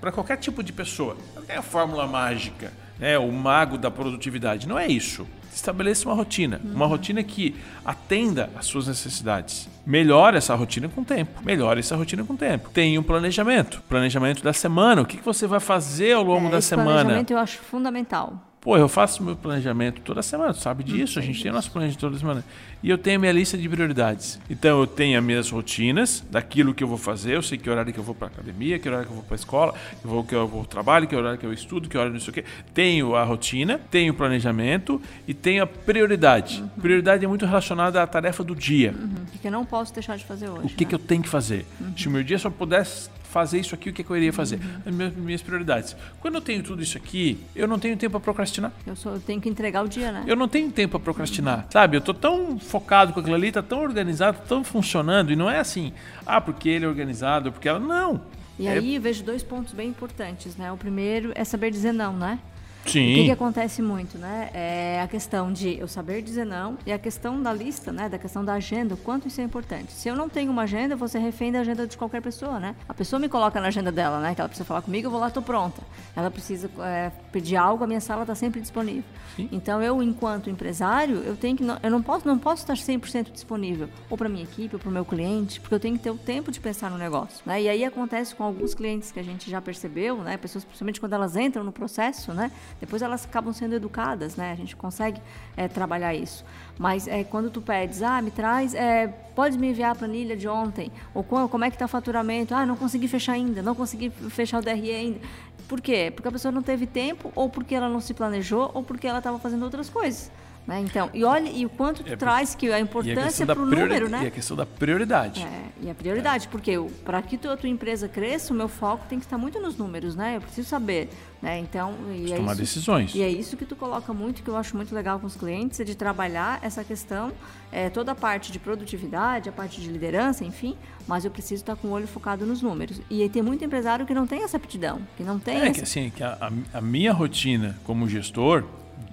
[0.00, 3.18] para qualquer tipo de pessoa, não tem a fórmula mágica, né?
[3.18, 4.68] o mago da produtividade.
[4.68, 5.26] Não é isso.
[5.56, 6.60] Estabeleça uma rotina.
[6.62, 6.74] Uhum.
[6.74, 9.66] Uma rotina que atenda às suas necessidades.
[9.86, 11.40] Melhore essa rotina com o tempo.
[11.42, 12.68] Melhore essa rotina com o tempo.
[12.74, 13.82] Tenha um planejamento.
[13.88, 15.00] Planejamento da semana.
[15.00, 16.92] O que, que você vai fazer ao longo é, da semana?
[16.92, 18.38] Planejamento eu acho fundamental.
[18.66, 22.00] Pô, eu faço meu planejamento toda semana, tu sabe disso, a gente tem nosso planejamento
[22.00, 22.44] toda semana.
[22.82, 24.40] E eu tenho a minha lista de prioridades.
[24.50, 27.92] Então eu tenho as minhas rotinas daquilo que eu vou fazer, eu sei que horário
[27.92, 30.34] que eu vou para academia, que horário que eu vou para escola, que, vou, que
[30.34, 32.44] eu vou ao trabalho, que horário que eu estudo, que horário não sei o quê.
[32.74, 36.60] Tenho a rotina, tenho o planejamento e tenho a prioridade.
[36.60, 36.68] Uhum.
[36.82, 38.92] Prioridade é muito relacionada à tarefa do dia.
[38.98, 39.26] Uhum.
[39.32, 40.64] O que eu não posso deixar de fazer hoje.
[40.64, 40.88] O que, né?
[40.88, 41.64] que eu tenho que fazer?
[41.80, 41.96] Uhum.
[41.96, 44.56] Se o meu dia só pudesse fazer isso aqui, o que, que eu iria fazer?
[44.56, 44.80] Uhum.
[44.86, 45.96] As minhas, minhas, prioridades.
[46.20, 48.72] Quando eu tenho tudo isso aqui, eu não tenho tempo para procrastinar.
[48.86, 50.24] Eu, só, eu tenho que entregar o dia, né?
[50.26, 51.96] Eu não tenho tempo para procrastinar, sabe?
[51.96, 55.58] Eu tô tão focado com aquilo ali, tá tão organizado, tão funcionando, e não é
[55.58, 55.92] assim,
[56.24, 57.78] ah, porque ele é organizado, porque ela.
[57.78, 58.20] Não.
[58.58, 58.72] E é...
[58.72, 60.72] aí eu vejo dois pontos bem importantes, né?
[60.72, 62.38] O primeiro é saber dizer não, né?
[62.86, 63.12] Sim.
[63.12, 64.50] O que, que, acontece muito, né?
[64.52, 68.08] É a questão de eu saber dizer não e a questão da lista, né?
[68.08, 69.92] Da questão da agenda, o quanto isso é importante.
[69.92, 72.74] Se eu não tenho uma agenda, você refém da agenda de qualquer pessoa, né?
[72.88, 74.34] A pessoa me coloca na agenda dela, né?
[74.34, 75.82] Que ela precisa falar comigo, eu vou lá, tô pronta.
[76.14, 79.04] Ela precisa é, pedir algo, a minha sala está sempre disponível.
[79.36, 79.48] Sim.
[79.52, 83.32] Então eu, enquanto empresário, eu tenho que não, eu não posso não posso estar 100%
[83.32, 86.10] disponível ou para minha equipe ou para o meu cliente, porque eu tenho que ter
[86.10, 87.60] o tempo de pensar no negócio, né?
[87.62, 90.36] E aí acontece com alguns clientes que a gente já percebeu, né?
[90.36, 92.50] Pessoas principalmente quando elas entram no processo, né?
[92.80, 94.52] Depois elas acabam sendo educadas, né?
[94.52, 95.20] A gente consegue
[95.56, 96.44] é, trabalhar isso.
[96.78, 100.46] Mas é, quando tu pedes, ah, me traz, é, pode me enviar a planilha de
[100.46, 104.10] ontem, ou como é que está o faturamento, ah, não consegui fechar ainda, não consegui
[104.10, 105.20] fechar o DRE ainda.
[105.66, 106.12] Por quê?
[106.14, 109.18] Porque a pessoa não teve tempo, ou porque ela não se planejou, ou porque ela
[109.18, 110.30] estava fazendo outras coisas.
[110.66, 110.80] Né?
[110.80, 114.08] Então, e olha e o quanto tu é, traz que a importância para o número,
[114.08, 114.24] né?
[114.24, 115.42] E a questão da prioridade.
[115.42, 116.50] É, e a prioridade, é.
[116.50, 116.72] porque
[117.04, 120.16] para que a tua empresa cresça, o meu foco tem que estar muito nos números,
[120.16, 120.36] né?
[120.36, 121.08] Eu preciso saber,
[121.40, 121.60] né?
[121.60, 123.14] Então, e é tomar isso, decisões.
[123.14, 125.78] E é isso que tu coloca muito, que eu acho muito legal com os clientes,
[125.78, 127.30] é de trabalhar essa questão,
[127.70, 130.76] é, toda a parte de produtividade, a parte de liderança, enfim,
[131.06, 133.00] mas eu preciso estar com o olho focado nos números.
[133.08, 135.58] E aí tem muito empresário que não tem essa aptidão, que não tem.
[135.58, 135.72] É essa...
[135.74, 138.64] que assim, que a, a minha rotina como gestor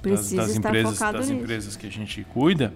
[0.01, 2.71] das, das empresas, das empresas que a gente cuida,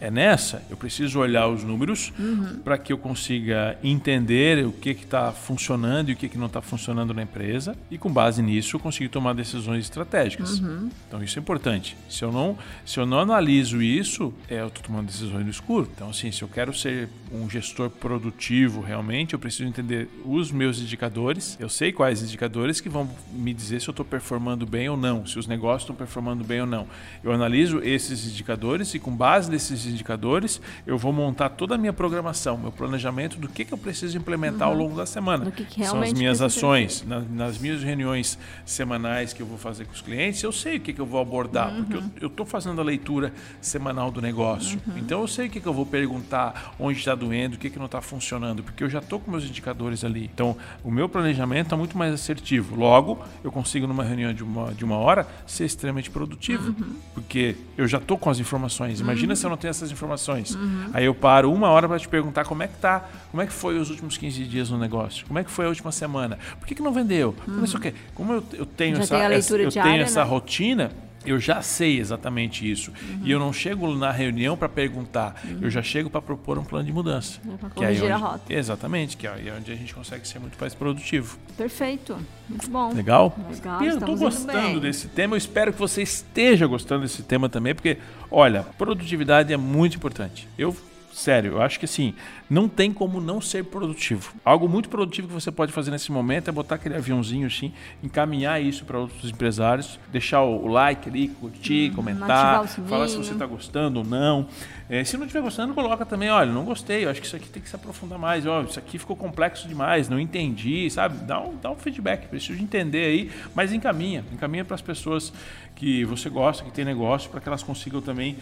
[0.00, 2.60] é nessa, eu preciso olhar os números uhum.
[2.64, 6.62] para que eu consiga entender o que está funcionando e o que, que não está
[6.62, 10.60] funcionando na empresa e com base nisso eu conseguir tomar decisões estratégicas.
[10.60, 10.88] Uhum.
[11.08, 11.96] Então isso é importante.
[12.08, 12.56] Se eu não,
[12.86, 15.90] se eu não analiso isso, é, eu estou tomando decisões no escuro.
[15.94, 20.80] Então assim, se eu quero ser um gestor produtivo realmente, eu preciso entender os meus
[20.80, 21.56] indicadores.
[21.58, 25.26] Eu sei quais indicadores que vão me dizer se eu estou performando bem ou não,
[25.26, 26.86] se os negócios estão performando bem ou não.
[27.22, 31.92] Eu analiso esses indicadores e com base nesses indicadores, eu vou montar toda a minha
[31.92, 34.74] programação, meu planejamento do que, que eu preciso implementar uhum.
[34.74, 35.50] ao longo da semana.
[35.50, 39.84] Que que São as minhas ações, na, nas minhas reuniões semanais que eu vou fazer
[39.84, 41.84] com os clientes, eu sei o que, que eu vou abordar, uhum.
[41.84, 44.80] porque eu estou fazendo a leitura semanal do negócio.
[44.86, 44.98] Uhum.
[44.98, 47.78] Então eu sei o que, que eu vou perguntar, onde está doendo, o que, que
[47.78, 50.30] não está funcionando, porque eu já estou com meus indicadores ali.
[50.32, 52.76] Então o meu planejamento está muito mais assertivo.
[52.76, 56.96] Logo, eu consigo numa reunião de uma, de uma hora ser extremamente produtivo, uhum.
[57.14, 59.00] porque eu já estou com as informações.
[59.00, 60.54] Imagina se eu não tenho essas informações.
[60.54, 60.90] Uhum.
[60.92, 63.52] Aí eu paro uma hora para te perguntar como é que tá, como é que
[63.52, 66.66] foi os últimos 15 dias no negócio, como é que foi a última semana, por
[66.66, 67.34] que, que não vendeu?
[67.46, 67.64] Uhum.
[67.66, 70.30] Como, é como eu, eu tenho já essa, essa eu diária, tenho essa né?
[70.30, 70.92] rotina,
[71.28, 72.90] eu já sei exatamente isso.
[72.90, 73.20] Uhum.
[73.24, 75.58] E eu não chego na reunião para perguntar, uhum.
[75.62, 77.40] eu já chego para propor um plano de mudança.
[77.46, 78.52] É que é onde, a rota.
[78.52, 81.38] Exatamente, que é onde a gente consegue ser muito mais produtivo.
[81.56, 82.92] Perfeito, muito bom.
[82.92, 83.36] Legal?
[83.50, 87.74] Legal eu estou gostando desse tema, eu espero que você esteja gostando desse tema também,
[87.74, 87.98] porque,
[88.30, 90.48] olha, produtividade é muito importante.
[90.58, 90.76] Eu
[91.18, 92.14] Sério, eu acho que assim,
[92.48, 94.32] não tem como não ser produtivo.
[94.44, 97.72] Algo muito produtivo que você pode fazer nesse momento é botar aquele aviãozinho assim,
[98.04, 103.32] encaminhar isso para outros empresários, deixar o like ali, curtir, hum, comentar, falar se você
[103.32, 104.46] está gostando ou não.
[104.88, 107.48] É, se não estiver gostando, coloca também, olha, não gostei, eu acho que isso aqui
[107.48, 111.18] tem que se aprofundar mais, ó, isso aqui ficou complexo demais, não entendi, sabe?
[111.24, 115.32] Dá um, dá um feedback, preciso entender aí, mas encaminha, encaminha para as pessoas
[115.74, 118.36] que você gosta, que tem negócio, para que elas consigam também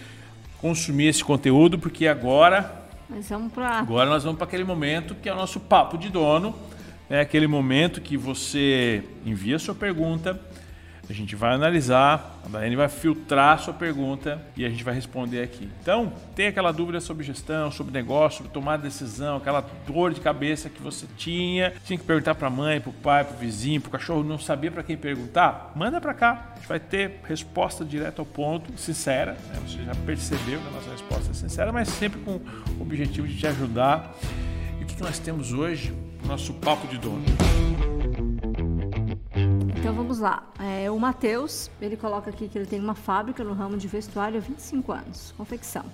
[0.60, 2.84] consumir esse conteúdo, porque agora.
[3.08, 3.78] Nós vamos pra...
[3.78, 6.54] Agora nós vamos para aquele momento que é o nosso papo de dono.
[7.08, 10.40] É aquele momento que você envia a sua pergunta
[11.08, 14.94] a gente vai analisar, a Daiane vai filtrar a sua pergunta e a gente vai
[14.94, 15.70] responder aqui.
[15.80, 20.68] Então, tem aquela dúvida sobre gestão, sobre negócio, sobre tomar decisão, aquela dor de cabeça
[20.68, 23.80] que você tinha, tinha que perguntar para a mãe, para o pai, para o vizinho,
[23.80, 25.72] para o cachorro, não sabia para quem perguntar?
[25.76, 26.52] Manda para cá.
[26.52, 29.32] A gente vai ter resposta direta ao ponto, sincera.
[29.32, 29.60] Né?
[29.66, 32.40] Você já percebeu que a nossa resposta é sincera, mas sempre com
[32.78, 34.12] o objetivo de te ajudar.
[34.80, 35.94] E o que nós temos hoje?
[36.24, 37.24] Nosso papo de dono.
[39.86, 40.42] Então vamos lá.
[40.58, 44.36] É, o Matheus, ele coloca aqui que ele tem uma fábrica no ramo de vestuário
[44.36, 45.84] há 25 anos, confecção.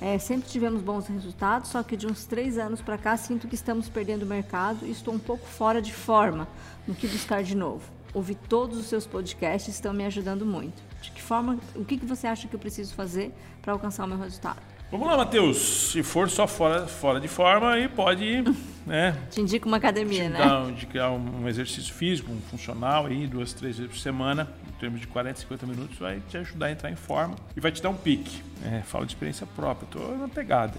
[0.00, 3.54] É, sempre tivemos bons resultados, só que de uns três anos para cá sinto que
[3.54, 6.48] estamos perdendo o mercado e estou um pouco fora de forma
[6.86, 7.82] no que buscar de novo.
[8.14, 10.82] Ouvi todos os seus podcasts, estão me ajudando muito.
[11.02, 14.08] De que forma, o que, que você acha que eu preciso fazer para alcançar o
[14.08, 14.62] meu resultado?
[14.90, 15.90] Vamos lá, Matheus.
[15.92, 18.44] Se for só fora, fora de forma, aí pode.
[18.88, 20.40] Né, te indica uma academia, te né?
[20.70, 25.06] Indicar um exercício físico, um funcional aí, duas, três vezes por semana, em termos de
[25.06, 27.94] 40, 50 minutos, vai te ajudar a entrar em forma e vai te dar um
[27.94, 28.42] pique.
[28.64, 30.72] É, falo de experiência própria, estou na pegada.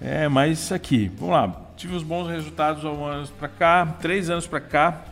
[0.00, 1.62] É, mas aqui, vamos lá.
[1.76, 5.02] Tive os bons resultados há um ano para cá, três anos para cá.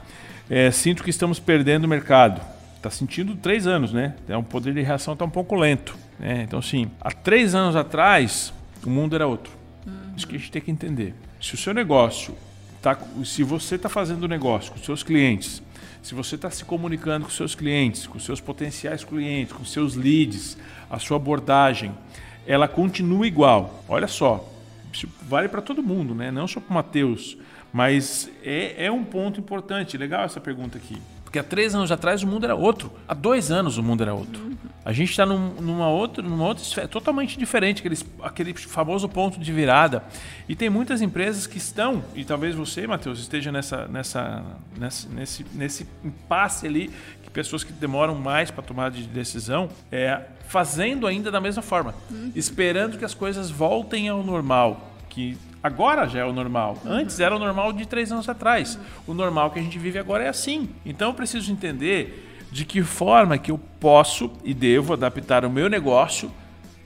[0.49, 2.41] É, sinto que estamos perdendo o mercado.
[2.77, 4.15] Está sentindo três anos, né?
[4.29, 6.04] É um poder de reação está um pouco lento.
[6.19, 6.43] Né?
[6.43, 8.53] Então, assim, há três anos atrás,
[8.85, 9.53] o mundo era outro.
[9.87, 10.15] Uhum.
[10.17, 11.15] Isso que a gente tem que entender.
[11.41, 12.35] Se o seu negócio,
[12.81, 15.63] tá, se você está fazendo negócio com seus clientes,
[16.03, 20.57] se você está se comunicando com seus clientes, com seus potenciais clientes, com seus leads,
[20.91, 21.95] a sua abordagem,
[22.47, 23.83] ela continua igual.
[23.89, 24.47] Olha só,
[24.93, 26.31] isso vale para todo mundo, né?
[26.31, 27.39] não só para o Matheus,
[27.73, 29.97] mas é, é um ponto importante.
[29.97, 31.01] Legal essa pergunta aqui.
[31.35, 32.93] Porque há três anos atrás o mundo era outro.
[33.09, 34.41] Há dois anos o mundo era outro.
[34.41, 34.57] Uhum.
[34.85, 39.41] A gente está num, numa, outra, numa outra esfera totalmente diferente, aquele, aquele famoso ponto
[39.41, 40.05] de virada.
[40.49, 44.45] E tem muitas empresas que estão, e talvez você, Matheus, esteja nessa, nessa,
[44.79, 46.89] nessa, nesse, nesse impasse ali,
[47.25, 51.97] que pessoas que demoram mais para tomar de decisão, é, fazendo ainda da mesma forma,
[52.09, 52.31] uhum.
[52.37, 54.95] esperando que as coisas voltem ao normal.
[55.09, 56.77] Que Agora já é o normal.
[56.85, 58.79] Antes era o normal de três anos atrás.
[59.07, 60.69] O normal que a gente vive agora é assim.
[60.85, 65.71] Então eu preciso entender de que forma que eu posso e devo adaptar o meu
[65.71, 66.31] negócio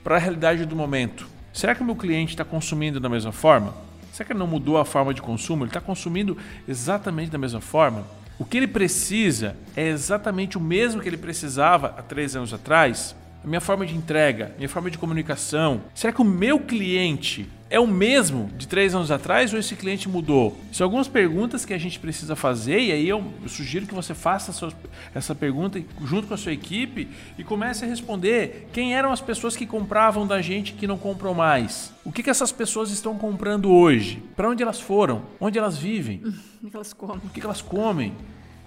[0.01, 1.27] para a realidade do momento.
[1.51, 3.73] Será que o meu cliente está consumindo da mesma forma?
[4.13, 5.65] Será que ele não mudou a forma de consumo?
[5.65, 8.05] Ele está consumindo exatamente da mesma forma?
[8.39, 13.13] O que ele precisa é exatamente o mesmo que ele precisava há três anos atrás?
[13.43, 15.81] A minha forma de entrega, minha forma de comunicação.
[15.93, 20.09] Será que o meu cliente é o mesmo de três anos atrás ou esse cliente
[20.09, 20.59] mudou?
[20.71, 24.51] São algumas perguntas que a gente precisa fazer e aí eu, sugiro que você faça
[24.51, 24.73] essa,
[25.13, 29.55] essa pergunta junto com a sua equipe e comece a responder quem eram as pessoas
[29.55, 31.93] que compravam da gente que não compram mais.
[32.03, 34.21] O que, que essas pessoas estão comprando hoje?
[34.35, 35.23] Para onde elas foram?
[35.39, 36.23] Onde elas vivem?
[36.61, 37.17] O que elas comem?
[37.23, 38.13] O que, que elas comem?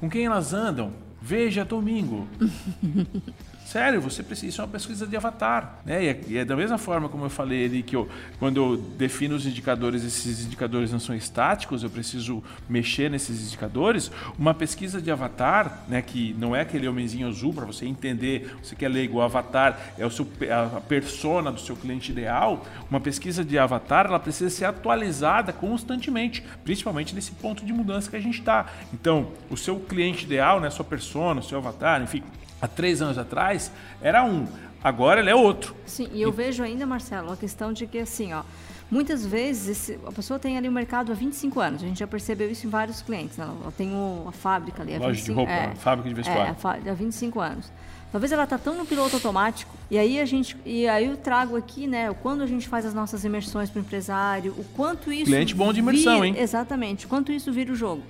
[0.01, 0.93] Com quem elas andam?
[1.21, 2.27] Veja domingo.
[3.65, 4.49] Sério, você precisa.
[4.49, 5.79] Isso é uma pesquisa de avatar.
[5.85, 6.05] Né?
[6.05, 8.77] E, é, e é da mesma forma como eu falei ali que eu, quando eu
[8.77, 14.11] defino os indicadores, esses indicadores não são estáticos, eu preciso mexer nesses indicadores.
[14.39, 18.77] Uma pesquisa de avatar, né, que não é aquele homenzinho azul para você entender, você
[18.77, 22.67] quer ler igual avatar, é o seu, a persona do seu cliente ideal.
[22.91, 28.17] Uma pesquisa de avatar ela precisa ser atualizada constantemente, principalmente nesse ponto de mudança que
[28.17, 28.67] a gente está.
[28.93, 32.23] Então, o seu cliente ideal, né, sua persona, seu avatar, enfim,
[32.63, 34.47] há três anos atrás, era um.
[34.83, 35.75] Agora ele é outro.
[35.85, 36.33] Sim, e eu e...
[36.33, 38.43] vejo ainda, Marcelo, a questão de que assim, ó,
[38.91, 41.83] muitas vezes a pessoa tem ali o mercado há 25 anos.
[41.83, 43.37] A gente já percebeu isso em vários clientes.
[43.37, 43.45] Né?
[43.45, 44.97] Ela tem o, a fábrica ali.
[44.97, 46.57] Loja 25, de roupa, é, fábrica de vestuário.
[46.87, 47.73] É, há 25 anos.
[48.11, 49.75] Talvez ela está tão no piloto automático.
[49.91, 52.93] E aí a gente, e aí eu trago aqui, né, quando a gente faz as
[52.93, 56.35] nossas imersões para o empresário, o quanto isso cliente bom de imersão, vir, hein?
[56.39, 58.03] Exatamente, quanto isso vira o jogo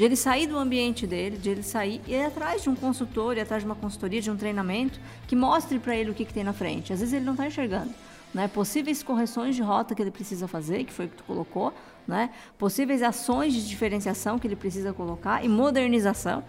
[0.00, 3.36] de ele sair do ambiente dele, de ele sair e ir atrás de um consultor,
[3.36, 6.32] ir atrás de uma consultoria, de um treinamento que mostre para ele o que, que
[6.32, 6.90] tem na frente.
[6.90, 7.92] Às vezes ele não está enxergando.
[8.32, 8.48] Né?
[8.48, 11.74] Possíveis correções de rota que ele precisa fazer, que foi o que tu colocou,
[12.08, 12.30] né?
[12.56, 16.42] possíveis ações de diferenciação que ele precisa colocar e modernização.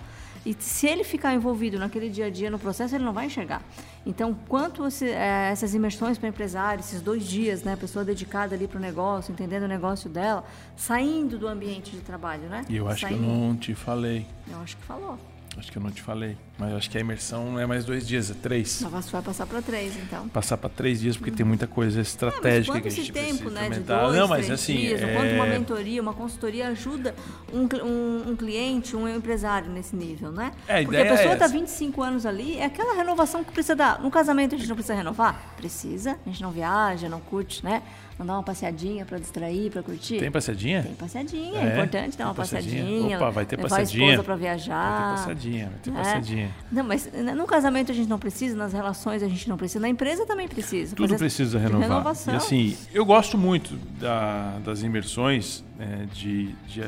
[0.45, 3.61] E se ele ficar envolvido naquele dia a dia no processo, ele não vai enxergar.
[4.05, 8.55] Então, quanto esse, é, essas imersões para empresário, esses dois dias, né, a pessoa dedicada
[8.55, 10.43] ali para o negócio, entendendo o negócio dela,
[10.75, 12.65] saindo do ambiente de trabalho, né?
[12.67, 13.19] E eu acho saindo.
[13.19, 14.25] que eu não te falei.
[14.49, 15.19] Eu acho que falou.
[15.61, 16.35] Acho que eu não te falei.
[16.57, 18.81] Mas acho que a imersão não é mais dois dias, é três.
[18.81, 20.27] Mas você vai passar para três, então.
[20.29, 23.51] Passar para três dias, porque tem muita coisa estratégica é, que a gente tempo, precisa
[23.51, 23.99] né, implementar.
[23.99, 24.75] de dois, não, mas assim.
[24.75, 25.13] Dias, é...
[25.13, 27.13] Quanto uma mentoria, uma consultoria ajuda
[27.53, 30.51] um, um, um, cliente, um empresário nesse nível, né?
[30.67, 34.01] É, porque a pessoa está é 25 anos ali, é aquela renovação que precisa dar.
[34.01, 35.53] No casamento a gente não precisa renovar?
[35.57, 36.17] Precisa.
[36.25, 37.83] A gente não viaja, não curte, né?
[38.19, 40.19] Não dá uma passeadinha para distrair, para curtir?
[40.19, 40.83] Tem passeadinha?
[40.83, 42.83] Tem passeadinha, é, é importante dar uma passeadinha.
[42.83, 43.17] passeadinha.
[43.17, 44.05] Opa, vai ter levar passeadinha.
[44.05, 44.89] a esposa para viajar.
[44.89, 45.93] Vai ter passeadinha, vai ter é.
[45.93, 46.55] passeadinha.
[46.71, 49.89] Não, mas no casamento a gente não precisa, nas relações a gente não precisa, na
[49.89, 50.95] empresa também precisa.
[50.95, 51.89] Tudo precisa renovar.
[51.89, 52.33] Renovação.
[52.33, 56.83] E assim, eu gosto muito da, das imersões é, de, de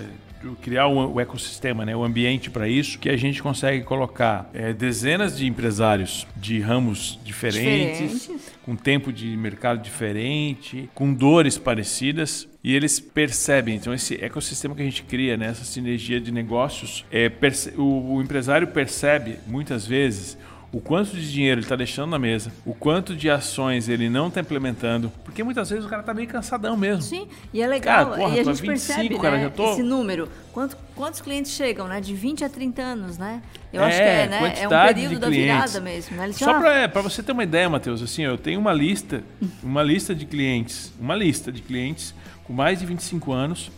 [0.61, 5.37] criar o, ecossistema, né, o ambiente para isso, que a gente consegue colocar é, dezenas
[5.37, 12.47] de empresários de ramos diferentes, diferentes, com tempo de mercado diferente, com dores parecidas.
[12.63, 17.05] E eles percebem, então esse ecossistema que a gente cria, né, essa sinergia de negócios,
[17.11, 17.31] é,
[17.77, 20.37] o, o empresário percebe muitas vezes
[20.73, 24.27] o quanto de dinheiro ele está deixando na mesa, o quanto de ações ele não
[24.27, 27.03] está implementando, porque muitas vezes o cara está meio cansadão mesmo.
[27.03, 29.71] Sim, e é legal, cara, porra, e a gente 25, percebe cara, né, já tô...
[29.71, 30.27] esse número.
[30.51, 32.01] Quanto, quantos clientes chegam, né?
[32.01, 33.41] De 20 a 30 anos, né?
[33.71, 34.53] Eu é, acho que é, né?
[34.61, 36.17] É um período da virada mesmo.
[36.17, 36.31] Né?
[36.31, 39.23] Só para é, você ter uma ideia, Matheus, assim, eu tenho uma lista,
[39.61, 43.71] uma lista de clientes, uma lista de clientes com mais de 25 anos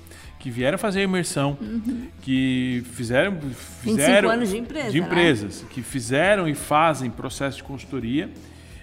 [0.46, 2.08] que vieram fazer a imersão, uhum.
[2.22, 3.36] que fizeram,
[3.82, 5.68] fizeram anos de, empresa, de empresas, né?
[5.72, 8.30] que fizeram e fazem processo de consultoria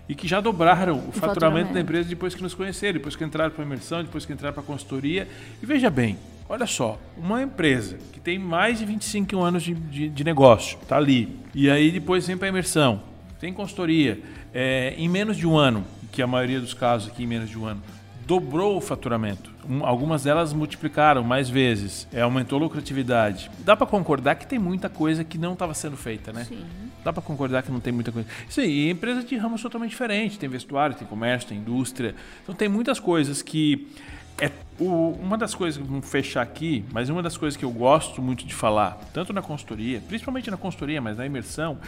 [0.08, 3.14] e que já dobraram o, o faturamento, faturamento, da empresa depois que nos conheceram, depois
[3.14, 5.28] que entraram para a imersão, depois que entraram para a consultoria.
[5.62, 10.08] E veja bem, olha só, uma empresa que tem mais de 25 anos de, de,
[10.08, 13.00] de negócio, está ali, e aí depois vem para a imersão,
[13.38, 14.20] tem consultoria,
[14.52, 17.56] é, em menos de um ano, que a maioria dos casos aqui em menos de
[17.56, 17.80] um ano,
[18.32, 19.50] dobrou o faturamento.
[19.68, 23.50] Um, algumas delas multiplicaram mais vezes, é, aumentou a lucratividade.
[23.58, 26.44] Dá para concordar que tem muita coisa que não estava sendo feita, né?
[26.44, 26.64] Sim.
[27.04, 28.26] Dá para concordar que não tem muita coisa.
[28.48, 30.38] Isso aí, empresas de ramos totalmente diferentes.
[30.38, 32.14] Tem vestuário, tem comércio, tem indústria.
[32.42, 33.86] Então tem muitas coisas que.
[34.40, 38.22] É, o, uma das coisas, vamos fechar aqui, mas uma das coisas que eu gosto
[38.22, 41.78] muito de falar, tanto na consultoria, principalmente na consultoria, mas na imersão,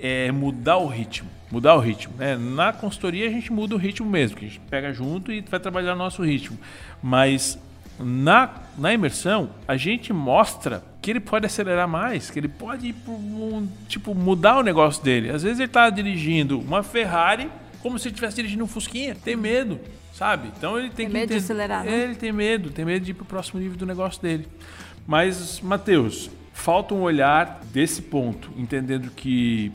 [0.00, 1.28] é mudar o ritmo.
[1.50, 2.14] Mudar o ritmo.
[2.16, 2.36] Né?
[2.36, 5.60] Na consultoria a gente muda o ritmo mesmo, que a gente pega junto e vai
[5.60, 6.58] trabalhar o nosso ritmo.
[7.02, 7.58] Mas
[7.98, 13.66] na, na imersão, a gente mostra que ele pode acelerar mais, que ele pode um,
[13.88, 15.30] tipo, mudar o negócio dele.
[15.30, 19.14] Às vezes ele está dirigindo uma Ferrari como se ele estivesse dirigindo um Fusquinha.
[19.14, 19.78] Tem medo,
[20.12, 20.50] sabe?
[20.56, 22.04] Então ele tem, tem que medo de acelerar, né?
[22.04, 24.48] Ele tem medo, tem medo de ir para o próximo nível do negócio dele.
[25.06, 29.70] Mas, Matheus, falta um olhar desse ponto, entendendo que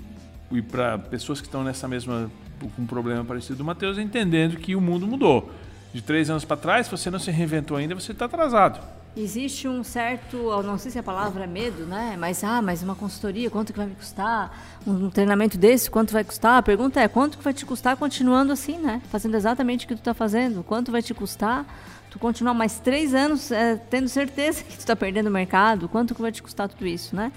[0.51, 4.75] e para pessoas que estão nessa mesma com um problema parecido do Matheus, entendendo que
[4.75, 5.51] o mundo mudou.
[5.93, 8.79] De três anos para trás, se você não se reinventou ainda, você está atrasado.
[9.17, 12.15] Existe um certo, não sei se a palavra é medo, né?
[12.17, 14.79] Mas, ah, mas uma consultoria, quanto que vai me custar?
[14.87, 16.59] Um treinamento desse, quanto vai custar?
[16.59, 19.01] A pergunta é, quanto que vai te custar continuando assim, né?
[19.11, 20.63] Fazendo exatamente o que tu está fazendo?
[20.63, 21.65] Quanto vai te custar
[22.11, 26.13] Tu continuar mais três anos é, tendo certeza que tu está perdendo o mercado, quanto
[26.13, 27.31] que vai te custar tudo isso, né?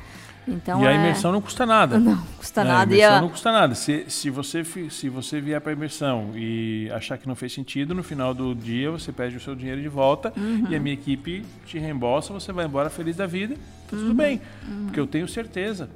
[0.47, 1.35] Então, e a é imersão é...
[1.35, 1.99] não custa nada.
[2.05, 2.93] Não, custa é, nada.
[2.93, 3.21] A imersão a...
[3.21, 3.75] não custa nada.
[3.75, 7.95] Se, se, você, se você vier para a imersão e achar que não fez sentido,
[7.95, 10.67] no final do dia você pede o seu dinheiro de volta uhum.
[10.69, 14.15] e a minha equipe te reembolsa, você vai embora feliz da vida, tá tudo uhum.
[14.15, 14.41] bem.
[14.69, 14.85] Uhum.
[14.87, 15.89] Porque eu tenho certeza.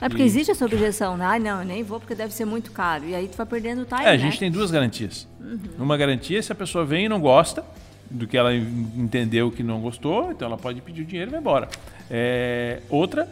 [0.00, 0.26] É porque e...
[0.26, 1.24] existe essa objeção, né?
[1.24, 3.04] Ah, não, eu nem vou porque deve ser muito caro.
[3.06, 4.38] E aí tu vai perdendo o time, É, a gente né?
[4.40, 5.26] tem duas garantias.
[5.40, 5.58] Uhum.
[5.78, 7.64] Uma garantia se a pessoa vem e não gosta
[8.10, 11.40] do que ela entendeu que não gostou, então ela pode pedir o dinheiro e vai
[11.40, 11.68] embora.
[12.10, 13.28] É, outra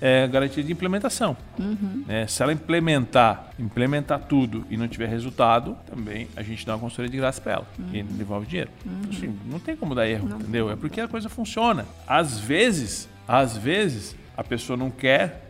[0.00, 1.36] é garantia de implementação.
[1.58, 2.04] Uhum.
[2.08, 6.80] É, se ela implementar, implementar tudo e não tiver resultado, também a gente dá uma
[6.80, 7.94] consultoria de graça para ela uhum.
[7.94, 8.70] e devolve dinheiro.
[8.84, 9.10] Uhum.
[9.10, 10.38] Assim, não tem como dar erro, não.
[10.38, 10.70] entendeu?
[10.70, 11.84] É porque a coisa funciona.
[12.06, 15.48] Às vezes, às vezes, a pessoa não quer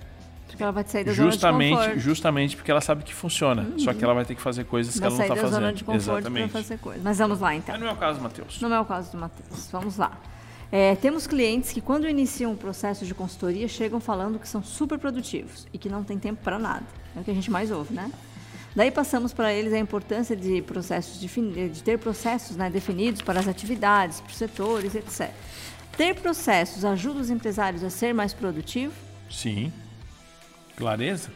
[0.49, 2.01] porque ela vai sair da justamente, zona de conforto.
[2.01, 3.63] Justamente porque ela sabe que funciona.
[3.63, 3.79] Uhum.
[3.79, 5.61] Só que ela vai ter que fazer coisas vai que ela não está fazendo.
[5.61, 6.53] Zona de conforto Exatamente.
[6.53, 7.03] fazer coisas.
[7.05, 7.75] Mas vamos lá então.
[7.75, 8.61] Mas não é o caso do Matheus.
[8.61, 9.69] Não é o caso do Matheus.
[9.71, 10.13] Vamos lá.
[10.71, 14.99] É, temos clientes que, quando iniciam um processo de consultoria, chegam falando que são super
[14.99, 16.85] produtivos e que não tem tempo para nada.
[17.17, 18.11] É o que a gente mais ouve, né?
[18.77, 23.49] Daí passamos para eles a importância de processos de ter processos né, definidos para as
[23.49, 25.33] atividades, para os setores, etc.
[25.97, 28.95] Ter processos ajuda os empresários a ser mais produtivos?
[29.31, 29.73] Sim.
[30.77, 31.31] Clareza?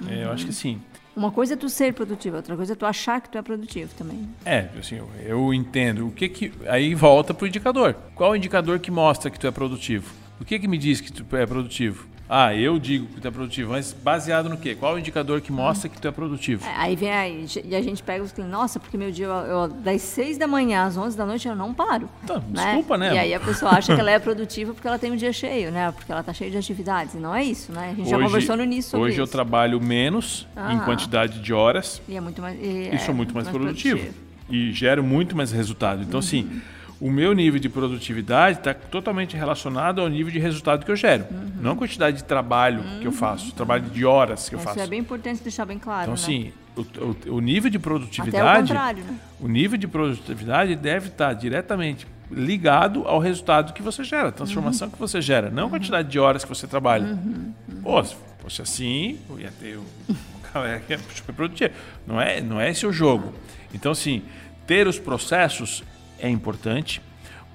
[0.00, 0.08] Uhum.
[0.08, 0.80] É, eu acho que sim.
[1.16, 3.92] Uma coisa é tu ser produtivo, outra coisa é tu achar que tu é produtivo
[3.96, 4.28] também.
[4.44, 6.06] É, assim, eu, entendo.
[6.06, 7.94] O que que aí volta pro indicador.
[8.14, 10.12] Qual o indicador que mostra que tu é produtivo?
[10.40, 12.06] O que que me diz que tu é produtivo?
[12.32, 14.76] Ah, eu digo que tu é produtivo, mas baseado no quê?
[14.76, 16.64] Qual o indicador que mostra que tu é produtivo?
[16.64, 19.32] É, aí vem aí, e a gente pega os clientes, nossa, porque meu dia, eu,
[19.32, 22.08] eu, das 6 da manhã às 11 da noite eu não paro.
[22.24, 22.66] Tá, né?
[22.66, 23.16] Desculpa, né?
[23.16, 25.72] E aí a pessoa acha que ela é produtiva porque ela tem um dia cheio,
[25.72, 25.90] né?
[25.90, 27.14] Porque ela tá cheia de atividades.
[27.14, 27.86] E não é isso, né?
[27.86, 29.22] A gente hoje, já conversou no início sobre Hoje isso.
[29.22, 32.00] eu trabalho menos ah, em quantidade de horas.
[32.08, 32.56] E é muito mais.
[32.62, 33.98] E, e sou muito mais, mais produtivo.
[33.98, 34.30] produtivo.
[34.48, 36.02] E gero muito mais resultado.
[36.02, 36.24] Então, uhum.
[36.24, 36.62] assim
[37.00, 41.24] o meu nível de produtividade está totalmente relacionado ao nível de resultado que eu gero.
[41.30, 41.50] Uhum.
[41.60, 43.00] Não a quantidade de trabalho uhum.
[43.00, 43.50] que eu faço, uhum.
[43.52, 44.76] trabalho de horas que eu faço.
[44.76, 46.12] Isso é bem importante deixar bem claro.
[46.12, 46.20] Então, né?
[46.20, 48.72] assim, o, o, o, nível de produtividade.
[48.72, 49.18] Até o, né?
[49.40, 54.86] o nível de produtividade deve estar diretamente ligado ao resultado que você gera, a transformação
[54.86, 54.92] uhum.
[54.92, 57.06] que você gera, não a quantidade de horas que você trabalha.
[57.06, 57.54] Uhum.
[57.68, 57.82] Uhum.
[57.82, 59.84] Pô, se fosse assim, eu ia ter o.
[60.52, 61.72] cara que é super produtivo.
[62.06, 63.32] Não é, não é esse o jogo.
[63.72, 64.22] Então, assim,
[64.66, 65.82] ter os processos
[66.20, 67.00] é importante,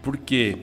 [0.02, 0.58] porque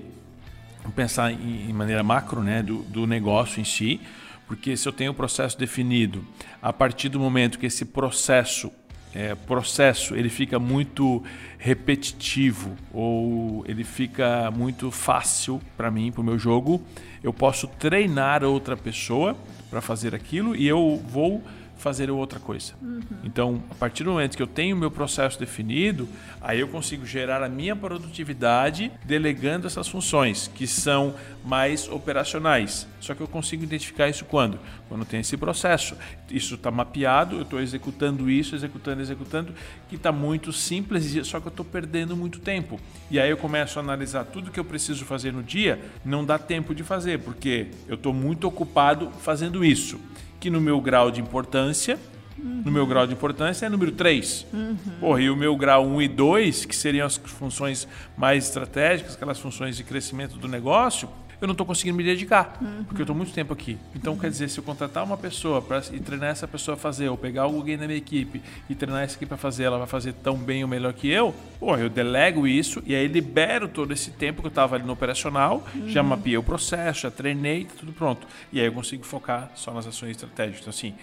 [0.95, 4.01] pensar em, em maneira macro né, do, do negócio em si,
[4.47, 6.27] porque se eu tenho o processo definido,
[6.61, 8.71] a partir do momento que esse processo
[9.15, 11.23] é, processo ele fica muito
[11.59, 16.83] repetitivo ou ele fica muito fácil para mim, para o meu jogo,
[17.23, 19.37] eu posso treinar outra pessoa
[19.71, 21.43] para fazer aquilo e eu vou
[21.83, 22.75] fazer outra coisa.
[22.81, 23.03] Uhum.
[23.25, 26.09] Então, a partir do momento que eu tenho o meu processo definido,
[26.41, 31.15] aí eu consigo gerar a minha produtividade delegando essas funções, que são
[31.45, 32.87] mais operacionais.
[33.01, 34.61] Só que eu consigo identificar isso quando?
[34.89, 35.97] Quando tem esse processo.
[36.31, 39.53] Isso está mapeado, eu estou executando isso, executando, executando,
[39.89, 42.79] que está muito simples, só que eu estou perdendo muito tempo.
[43.11, 46.39] E aí eu começo a analisar tudo que eu preciso fazer no dia, não dá
[46.39, 49.99] tempo de fazer, porque eu estou muito ocupado fazendo isso
[50.43, 51.97] que no meu grau de importância,
[52.37, 52.63] uhum.
[52.65, 54.45] no meu grau de importância é número 3.
[54.53, 54.77] Uhum.
[54.99, 57.87] Porra, e o meu grau 1 e 2, que seriam as funções
[58.17, 61.09] mais estratégicas, aquelas funções de crescimento do negócio,
[61.45, 62.85] eu não estou conseguindo me dedicar, uhum.
[62.85, 63.77] porque eu estou muito tempo aqui.
[63.95, 67.09] Então, quer dizer, se eu contratar uma pessoa para e treinar essa pessoa a fazer,
[67.09, 68.41] ou pegar alguém da minha equipe
[68.71, 71.35] e treinar essa equipe para fazer, ela vai fazer tão bem ou melhor que eu,
[71.59, 74.93] pô, eu delego isso e aí libero todo esse tempo que eu estava ali no
[74.93, 75.89] operacional, uhum.
[75.89, 78.27] já mapeei o processo, já treinei, tá tudo pronto.
[78.53, 80.61] E aí eu consigo focar só nas ações estratégicas.
[80.61, 80.95] Então, assim,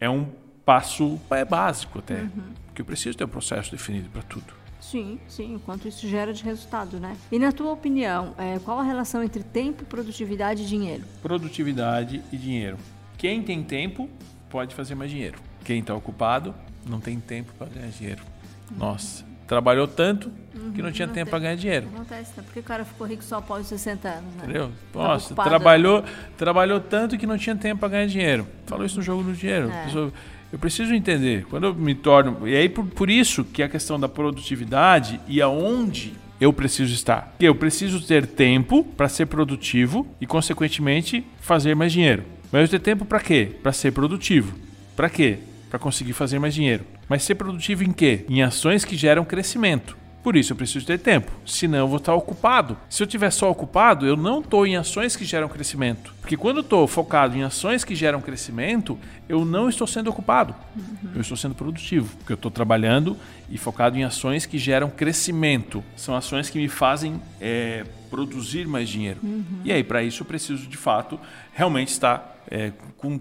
[0.00, 0.26] é um
[0.64, 2.52] passo é básico até, uhum.
[2.66, 4.63] porque eu preciso ter um processo definido para tudo.
[4.94, 7.16] Sim, sim, quanto isso gera de resultado, né?
[7.32, 11.02] E na tua opinião, é, qual a relação entre tempo, produtividade e dinheiro?
[11.20, 12.76] Produtividade e dinheiro.
[13.18, 14.08] Quem tem tempo
[14.48, 15.36] pode fazer mais dinheiro.
[15.64, 16.54] Quem está ocupado
[16.88, 18.22] não tem tempo para ganhar dinheiro.
[18.70, 20.30] Nossa, trabalhou tanto
[20.72, 21.88] que não tinha não tempo para ganhar dinheiro.
[21.92, 22.44] Acontece, né?
[22.44, 24.44] Porque o cara ficou rico só após os 60 anos, né?
[24.44, 24.70] Entendeu?
[24.94, 26.08] Nossa, trabalhou, né?
[26.36, 28.46] trabalhou tanto que não tinha tempo para ganhar dinheiro.
[28.64, 29.70] Falou isso no jogo do dinheiro.
[29.70, 30.12] É.
[30.54, 31.46] Eu preciso entender.
[31.50, 32.46] Quando eu me torno.
[32.46, 37.34] E aí, por, por isso que a questão da produtividade e aonde eu preciso estar.
[37.40, 42.22] Eu preciso ter tempo para ser produtivo e, consequentemente, fazer mais dinheiro.
[42.52, 43.50] Mas eu ter tempo para quê?
[43.64, 44.54] Para ser produtivo.
[44.94, 45.38] Para quê?
[45.68, 46.84] Para conseguir fazer mais dinheiro.
[47.08, 48.24] Mas ser produtivo em quê?
[48.28, 49.96] Em ações que geram crescimento.
[50.24, 51.30] Por isso eu preciso ter tempo.
[51.44, 52.78] Senão eu vou estar ocupado.
[52.88, 56.14] Se eu estiver só ocupado, eu não estou em ações que geram crescimento.
[56.18, 58.98] Porque quando eu estou focado em ações que geram crescimento,
[59.28, 60.54] eu não estou sendo ocupado.
[60.74, 61.10] Uhum.
[61.14, 62.16] Eu estou sendo produtivo.
[62.16, 63.18] Porque eu estou trabalhando
[63.50, 65.84] e focado em ações que geram crescimento.
[65.94, 69.20] São ações que me fazem é, produzir mais dinheiro.
[69.22, 69.60] Uhum.
[69.62, 71.20] E aí, para isso, eu preciso de fato
[71.52, 73.20] realmente estar é, com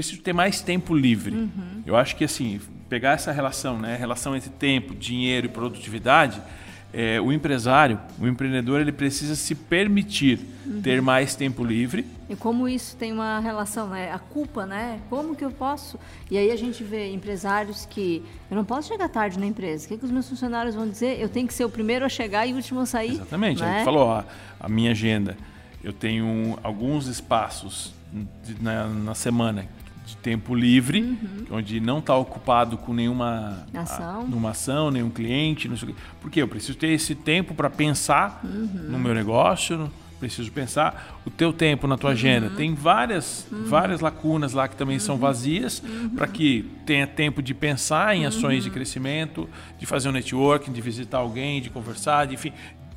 [0.00, 1.36] preciso ter mais tempo livre.
[1.36, 1.82] Uhum.
[1.86, 6.40] Eu acho que assim, pegar essa relação, né, relação entre tempo, dinheiro e produtividade,
[6.92, 10.82] é, o empresário, o empreendedor, ele precisa se permitir uhum.
[10.82, 12.04] ter mais tempo livre.
[12.28, 14.10] E como isso tem uma relação, né?
[14.10, 14.98] A culpa, né?
[15.08, 16.00] Como que eu posso?
[16.28, 19.84] E aí a gente vê empresários que eu não posso chegar tarde na empresa.
[19.84, 21.20] O que, que os meus funcionários vão dizer?
[21.20, 23.12] Eu tenho que ser o primeiro a chegar e o último a sair.
[23.12, 23.62] Exatamente.
[23.62, 23.76] Né?
[23.76, 24.24] Ele falou, ó,
[24.58, 25.36] a minha agenda,
[25.84, 27.92] eu tenho alguns espaços
[28.60, 29.66] na, na semana
[30.10, 31.46] de tempo livre, uhum.
[31.58, 34.28] onde não está ocupado com nenhuma ação.
[34.44, 35.94] A, ação, nenhum cliente, não sei.
[36.20, 38.90] Porque eu preciso ter esse tempo para pensar uhum.
[38.90, 42.48] no meu negócio, preciso pensar o teu tempo na tua agenda.
[42.48, 42.56] Uhum.
[42.56, 43.64] Tem várias, uhum.
[43.64, 45.20] várias lacunas lá que também são uhum.
[45.20, 46.10] vazias uhum.
[46.10, 49.48] para que tenha tempo de pensar em ações de crescimento,
[49.78, 52.52] de fazer um networking, de visitar alguém, de conversar, de, enfim,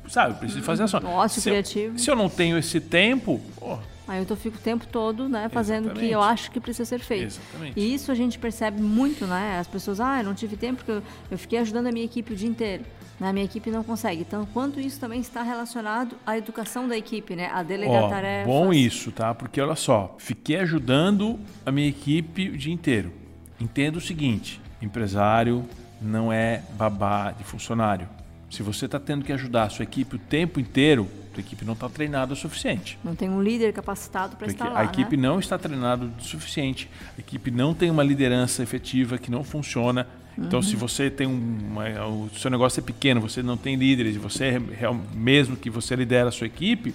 [0.08, 1.02] sabe, preciso fazer ações.
[1.02, 1.94] Nossa, se criativo.
[1.94, 5.48] Eu, se eu não tenho esse tempo, pô, Aí eu fico o tempo todo, né,
[5.48, 7.26] fazendo o que eu acho que precisa ser feito.
[7.26, 7.80] Exatamente.
[7.80, 9.58] E isso a gente percebe muito, né?
[9.58, 12.32] As pessoas, ah, eu não tive tempo porque eu, eu fiquei ajudando a minha equipe
[12.32, 12.84] o dia inteiro.
[13.18, 13.28] Né?
[13.28, 14.22] A minha equipe não consegue.
[14.22, 17.48] Então, quanto isso também está relacionado à educação da equipe, né?
[17.52, 18.52] A delegar Ó, tarefas.
[18.52, 19.34] Bom isso, tá?
[19.34, 23.12] Porque olha só, fiquei ajudando a minha equipe o dia inteiro.
[23.58, 25.64] Entenda o seguinte: empresário
[26.00, 28.08] não é babá de funcionário.
[28.50, 31.08] Se você está tendo que ajudar a sua equipe o tempo inteiro,
[31.40, 32.98] a equipe não está treinada o suficiente.
[33.04, 34.80] Não tem um líder capacitado para estar lá.
[34.80, 35.28] A equipe né?
[35.28, 36.90] não está treinada o suficiente.
[37.16, 40.06] A equipe não tem uma liderança efetiva que não funciona.
[40.36, 40.80] Então, se uhum.
[40.80, 45.56] você tem uma, o seu negócio é pequeno, você não tem líderes, você é mesmo
[45.56, 46.92] que você lidera a sua equipe,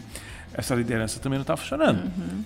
[0.54, 2.04] essa liderança também não está funcionando.
[2.04, 2.44] Uhum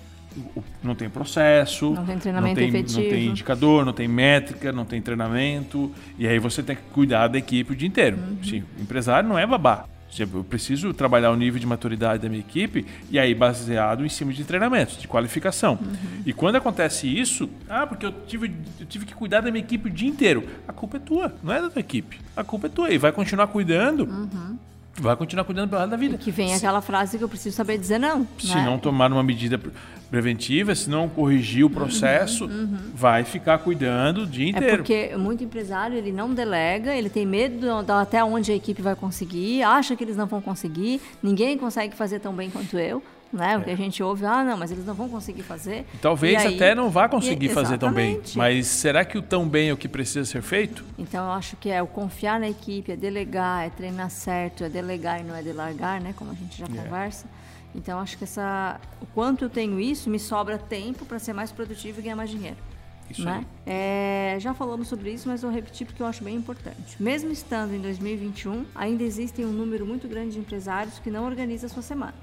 [0.82, 3.00] não tem processo, não tem treinamento não tem, efetivo.
[3.00, 7.28] não tem indicador, não tem métrica, não tem treinamento, e aí você tem que cuidar
[7.28, 8.16] da equipe o dia inteiro.
[8.16, 8.42] Uhum.
[8.42, 9.86] Sim, o empresário não é babá.
[10.22, 14.32] Eu preciso trabalhar o nível de maturidade da minha equipe e aí baseado em cima
[14.32, 15.78] de treinamentos, de qualificação.
[15.80, 16.22] Uhum.
[16.24, 19.88] E quando acontece isso, ah, porque eu tive, eu tive que cuidar da minha equipe
[19.88, 20.44] o dia inteiro.
[20.68, 22.20] A culpa é tua, não é da tua equipe.
[22.36, 22.90] A culpa é tua.
[22.90, 24.04] E vai continuar cuidando.
[24.04, 24.58] Uhum
[24.96, 26.14] vai continuar cuidando pelo resto da vida.
[26.14, 28.26] E que vem se, aquela frase que eu preciso saber dizer não.
[28.38, 28.64] Se né?
[28.64, 29.60] não tomar uma medida
[30.10, 32.78] preventiva, se não corrigir o processo, uhum, uhum.
[32.94, 34.74] vai ficar cuidando o dia é inteiro.
[34.74, 38.80] É porque muito empresário ele não delega, ele tem medo de até onde a equipe
[38.80, 43.02] vai conseguir, acha que eles não vão conseguir, ninguém consegue fazer tão bem quanto eu.
[43.32, 43.58] Né?
[43.58, 45.84] O que a gente ouve, ah, não, mas eles não vão conseguir fazer.
[46.00, 48.20] Talvez aí, até não vá conseguir e, fazer tão bem.
[48.36, 50.84] Mas será que o tão bem é o que precisa ser feito?
[50.96, 54.68] Então eu acho que é o confiar na equipe, é delegar, é treinar certo, é
[54.68, 56.14] delegar e não é delargar, né?
[56.16, 56.84] Como a gente já yeah.
[56.84, 57.26] conversa.
[57.74, 61.50] Então acho que essa, o quanto eu tenho isso, me sobra tempo para ser mais
[61.50, 62.56] produtivo e ganhar mais dinheiro.
[63.10, 63.44] Isso né?
[63.66, 66.96] É, já falamos sobre isso, mas vou repetir porque eu acho bem importante.
[67.00, 71.68] Mesmo estando em 2021, ainda existem um número muito grande de empresários que não organizam
[71.68, 72.14] a sua semana.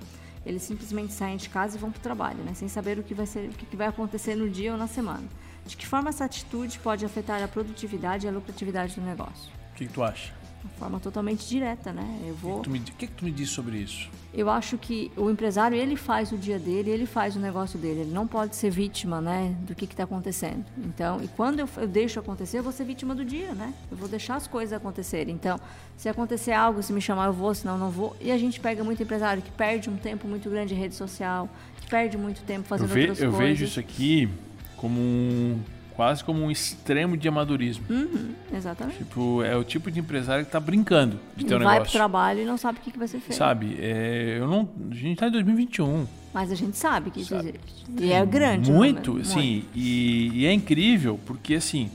[0.45, 2.53] Eles simplesmente saem de casa e vão para o trabalho, né?
[2.53, 5.23] sem saber o que vai ser, o que vai acontecer no dia ou na semana.
[5.65, 9.51] De que forma essa atitude pode afetar a produtividade e a lucratividade do negócio?
[9.71, 10.40] O que, que tu acha?
[10.63, 12.19] De forma totalmente direta, né?
[12.27, 12.59] Eu vou.
[12.59, 14.09] O que, me, que, que tu me diz sobre isso?
[14.33, 18.01] Eu acho que o empresário ele faz o dia dele, ele faz o negócio dele.
[18.01, 20.63] Ele não pode ser vítima, né, do que está acontecendo.
[20.77, 23.73] Então, e quando eu, eu, deixo acontecer, eu vou ser vítima do dia, né?
[23.91, 25.33] Eu vou deixar as coisas acontecerem.
[25.35, 25.59] Então,
[25.97, 28.15] se acontecer algo, se me chamar, eu vou, senão não vou.
[28.21, 31.49] E a gente pega muito empresário que perde um tempo muito grande em rede social,
[31.81, 33.41] que perde muito tempo fazendo eu ve, outras eu coisas.
[33.41, 34.29] Eu vejo isso aqui
[34.77, 35.59] como um
[35.95, 37.85] quase como um extremo de amadorismo.
[37.89, 38.97] Uhum, exatamente.
[38.99, 41.79] Tipo, é o tipo de empresário que está brincando de ter um negócio.
[41.79, 43.37] Vai pro trabalho e não sabe o que, que vai ser feito.
[43.37, 46.07] Sabe, é, eu não, a gente está em 2021.
[46.33, 47.49] Mas a gente sabe que sabe.
[47.49, 47.85] existe.
[47.99, 48.71] E é grande.
[48.71, 49.67] Muito, assim, Muito.
[49.75, 51.91] E, e, é incrível porque, assim,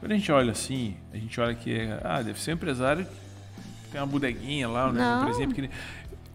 [0.00, 3.90] quando a gente olha assim, a gente olha que, ah, deve ser um empresário que
[3.92, 5.70] tem uma bodeguinha lá, né, uma empresinha pequena.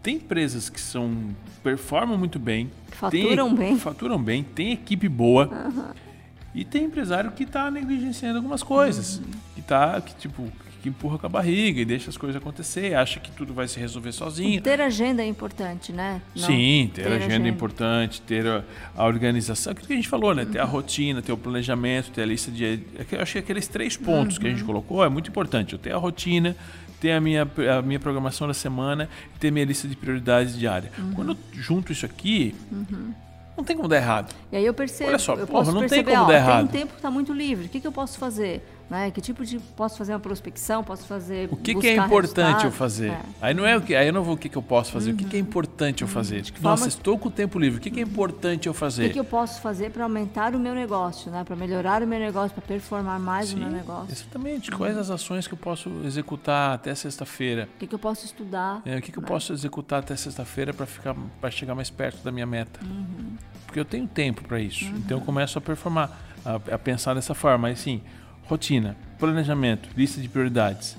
[0.02, 5.46] Tem empresas que são performam muito bem, faturam tem, bem, faturam bem, tem equipe boa.
[5.46, 6.09] Uhum
[6.54, 9.24] e tem empresário que está negligenciando algumas coisas, uhum.
[9.54, 13.20] que tá, que tipo, que empurra com a barriga e deixa as coisas acontecer, acha
[13.20, 14.60] que tudo vai se resolver sozinho.
[14.60, 16.20] Ter agenda é importante, né?
[16.34, 18.64] Não, Sim, ter, ter agenda, agenda, é importante, ter a,
[18.96, 20.44] a organização, aquilo que a gente falou, né?
[20.44, 20.70] Ter a uhum.
[20.70, 22.64] rotina, ter o planejamento, ter a lista de.
[22.64, 24.40] É eu acho que aqueles três pontos uhum.
[24.40, 24.66] que a gente uhum.
[24.66, 25.74] colocou é muito importante.
[25.74, 26.56] Eu ter a rotina,
[27.00, 27.48] ter a minha,
[27.78, 30.90] a minha programação da semana e ter minha lista de prioridades diária.
[30.98, 31.12] Uhum.
[31.12, 33.12] Quando eu junto isso aqui, uhum.
[33.56, 34.34] Não tem como dar errado.
[34.50, 35.10] E aí eu percebo.
[35.10, 36.68] Olha só, eu porra, posso não perceber, tem como ó, dar errado.
[36.68, 37.66] Tem um tempo que está muito livre.
[37.66, 38.62] O que, que eu posso fazer?
[38.90, 39.08] Né?
[39.12, 42.72] Que tipo de posso fazer uma prospecção, posso fazer o que, que é importante eu
[42.72, 43.10] fazer?
[43.10, 43.20] É.
[43.40, 45.10] Aí não é o que, aí eu não vou o que, que eu posso fazer,
[45.10, 45.14] uhum.
[45.14, 45.46] o que, que é uhum.
[45.46, 46.12] importante eu uhum.
[46.12, 46.38] fazer?
[46.40, 46.60] Uhum.
[46.60, 49.04] Nossa, estou com o tempo livre, o que, que é importante eu fazer?
[49.04, 51.44] O que, que eu posso fazer para aumentar o meu negócio, né?
[51.44, 54.12] Para melhorar o meu negócio, para performar mais Sim, o meu negócio?
[54.12, 54.72] Exatamente.
[54.72, 57.68] Quais as ações que eu posso executar até sexta-feira?
[57.76, 58.82] O que, que eu posso estudar?
[58.84, 59.24] É, o que, que né?
[59.24, 62.80] eu posso executar até sexta-feira para ficar para chegar mais perto da minha meta?
[62.84, 63.36] Uhum.
[63.66, 64.84] Porque eu tenho tempo para isso.
[64.96, 66.10] Então eu começo a performar,
[66.44, 67.68] a, a pensar dessa forma.
[67.68, 68.02] Mas sim,
[68.50, 70.96] rotina planejamento, lista de prioridades.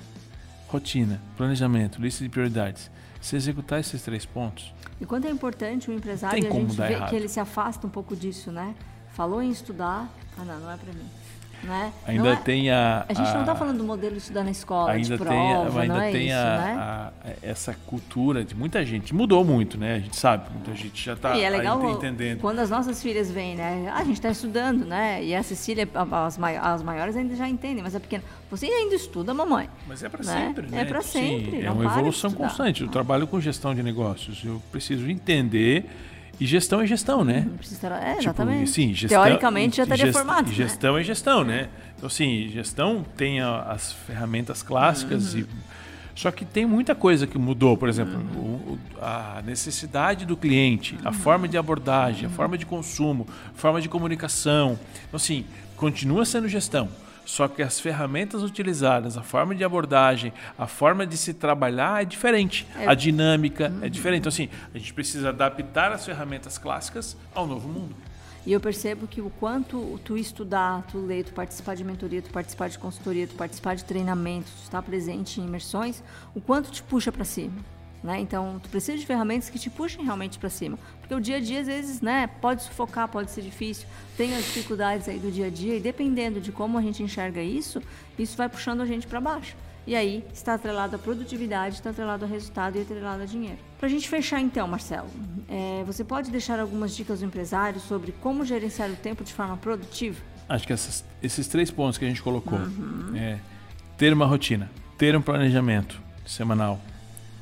[0.68, 2.90] Rotina, planejamento, lista de prioridades.
[3.20, 4.72] Se executar esses três pontos.
[4.98, 7.10] E quanto é importante o empresário, a gente errado.
[7.10, 8.74] que ele se afasta um pouco disso, né?
[9.12, 11.04] Falou em estudar, ah não, não é para mim.
[11.62, 11.92] Né?
[12.06, 13.06] Ainda é, tem a.
[13.08, 15.78] A gente não está falando do modelo de estudar na escola, ainda de prova, tem
[15.78, 16.74] a, ainda não é tem isso, a, né?
[16.76, 19.14] a, essa cultura de muita gente.
[19.14, 19.94] Mudou muito, né?
[19.94, 22.40] A gente sabe, muita gente já está é legal tá entendendo.
[22.40, 23.92] Quando as nossas filhas vêm, né?
[23.94, 25.22] A gente está estudando, né?
[25.24, 28.24] E a Cecília, as, as maiores ainda já entendem, mas a pequena.
[28.50, 29.68] Você ainda estuda, mamãe.
[29.86, 30.46] Mas é para né?
[30.46, 30.80] sempre, né?
[30.80, 31.50] É para sempre.
[31.52, 32.82] Sim, é uma evolução constante.
[32.82, 34.42] Eu trabalho com gestão de negócios.
[34.44, 35.86] Eu preciso entender
[36.40, 37.46] e gestão é gestão, né?
[37.48, 38.94] Não precisa, é, tipo, exatamente.
[38.94, 40.48] Gestão, Teoricamente já estaria formado.
[40.48, 40.54] Né?
[40.54, 41.00] Gestão né?
[41.00, 41.68] é gestão, né?
[41.96, 45.40] Então, assim, gestão tem as ferramentas clássicas uhum.
[45.40, 45.46] e
[46.14, 48.76] só que tem muita coisa que mudou, por exemplo, uhum.
[48.76, 53.80] o, a necessidade do cliente, a forma de abordagem, a forma de consumo, a forma
[53.80, 54.78] de comunicação.
[55.08, 55.44] Então, assim,
[55.76, 56.88] continua sendo gestão.
[57.24, 62.04] Só que as ferramentas utilizadas, a forma de abordagem, a forma de se trabalhar é
[62.04, 62.66] diferente.
[62.76, 62.86] É.
[62.86, 63.84] A dinâmica uhum.
[63.84, 64.20] é diferente.
[64.20, 67.94] Então, assim, a gente precisa adaptar as ferramentas clássicas ao novo mundo.
[68.44, 72.30] E eu percebo que o quanto tu estudar, tu ler, tu participar de mentoria, tu
[72.30, 76.02] participar de consultoria, tu participar de treinamentos, tu estar presente em imersões,
[76.34, 77.54] o quanto te puxa para cima.
[78.02, 78.20] Né?
[78.20, 80.78] Então, tu precisa de ferramentas que te puxem realmente para cima.
[81.00, 83.86] Porque o dia a dia, às vezes, né, pode sufocar, pode ser difícil,
[84.16, 87.40] tem as dificuldades aí do dia a dia, e dependendo de como a gente enxerga
[87.40, 87.80] isso,
[88.18, 89.56] isso vai puxando a gente para baixo.
[89.86, 93.58] E aí está atrelado à produtividade, está atrelado ao resultado e atrelado a dinheiro.
[93.78, 95.08] Para a gente fechar então, Marcelo,
[95.48, 99.56] é, você pode deixar algumas dicas ao empresário sobre como gerenciar o tempo de forma
[99.56, 100.20] produtiva?
[100.48, 103.12] Acho que essas, esses três pontos que a gente colocou uhum.
[103.16, 103.40] é
[103.96, 106.80] ter uma rotina, ter um planejamento semanal,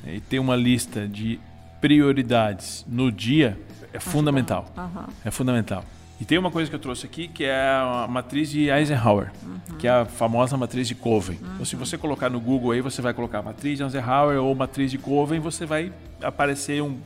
[0.06, 1.38] e ter uma lista de
[1.80, 3.58] prioridades no dia
[3.92, 4.66] é fundamental.
[4.76, 5.12] Uhum.
[5.24, 5.84] É fundamental.
[6.20, 9.76] E tem uma coisa que eu trouxe aqui que é a matriz de Eisenhower, uhum.
[9.78, 11.38] que é a famosa matriz de Coven.
[11.40, 11.48] Uhum.
[11.54, 14.90] Então, se você colocar no Google aí, você vai colocar matriz de Eisenhower ou matriz
[14.90, 15.90] de Coven, você vai
[16.22, 16.98] aparecer um,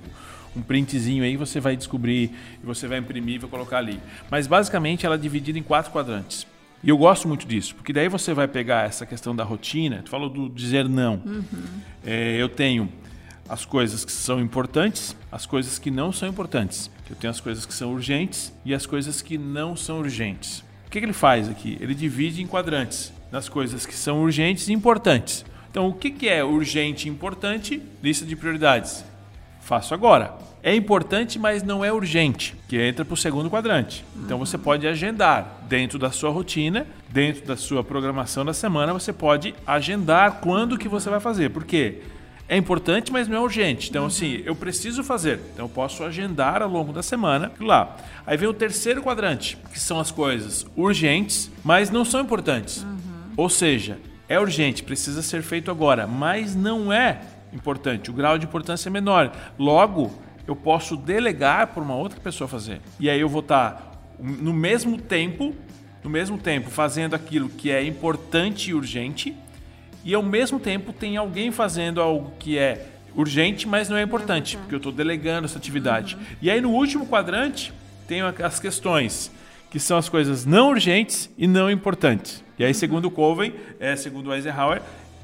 [0.56, 4.00] um printzinho aí, você vai descobrir e você vai imprimir e vai colocar ali.
[4.28, 6.44] Mas basicamente ela é dividida em quatro quadrantes.
[6.84, 10.10] E eu gosto muito disso, porque daí você vai pegar essa questão da rotina, tu
[10.10, 11.14] falou do dizer não.
[11.24, 11.42] Uhum.
[12.04, 12.92] É, eu tenho
[13.48, 16.90] as coisas que são importantes, as coisas que não são importantes.
[17.08, 20.62] Eu tenho as coisas que são urgentes e as coisas que não são urgentes.
[20.86, 21.78] O que, que ele faz aqui?
[21.80, 25.42] Ele divide em quadrantes das coisas que são urgentes e importantes.
[25.70, 27.82] Então, o que, que é urgente e importante?
[28.02, 29.02] Lista de prioridades.
[29.60, 34.02] Faço agora é importante, mas não é urgente, que entra para o segundo quadrante.
[34.16, 39.12] Então você pode agendar dentro da sua rotina, dentro da sua programação da semana, você
[39.12, 41.50] pode agendar quando que você vai fazer.
[41.50, 42.00] Por quê?
[42.48, 43.90] É importante, mas não é urgente.
[43.90, 45.38] Então, assim, eu preciso fazer.
[45.52, 47.96] Então, eu posso agendar ao longo da semana lá.
[48.26, 52.82] Aí vem o terceiro quadrante, que são as coisas urgentes, mas não são importantes.
[52.82, 52.98] Uhum.
[53.36, 53.98] Ou seja,
[54.28, 57.20] é urgente, precisa ser feito agora, mas não é
[57.52, 58.10] importante.
[58.10, 59.30] O grau de importância é menor.
[59.58, 60.12] Logo,
[60.46, 62.80] eu posso delegar para uma outra pessoa fazer.
[63.00, 65.54] E aí eu vou estar tá no mesmo tempo,
[66.02, 69.34] no mesmo tempo fazendo aquilo que é importante e urgente,
[70.04, 74.56] e ao mesmo tempo tem alguém fazendo algo que é urgente, mas não é importante,
[74.56, 76.16] porque eu estou delegando essa atividade.
[76.16, 76.22] Uhum.
[76.42, 77.72] E aí no último quadrante
[78.06, 79.30] tem as questões
[79.70, 82.44] que são as coisas não urgentes e não importantes.
[82.56, 84.80] E aí, segundo o Coven, é, segundo o Eisenhower,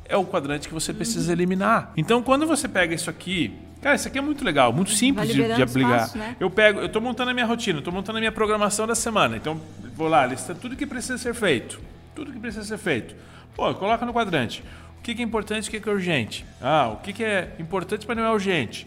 [0.08, 1.32] é o quadrante que você precisa uhum.
[1.32, 1.92] eliminar.
[1.96, 5.34] Então, quando você pega isso aqui Cara, isso aqui é muito legal, muito simples de,
[5.34, 5.96] de, aplicar.
[5.96, 6.36] Espaço, né?
[6.38, 9.36] Eu pego, eu estou montando a minha rotina, estou montando a minha programação da semana.
[9.36, 9.60] Então,
[9.94, 11.80] vou lá, lista tudo que precisa ser feito.
[12.14, 13.14] Tudo que precisa ser feito.
[13.54, 14.62] Pô, coloca no quadrante.
[14.98, 16.44] O que, que é importante e o que, que é urgente?
[16.60, 18.86] Ah, o que, que é importante, mas não é urgente?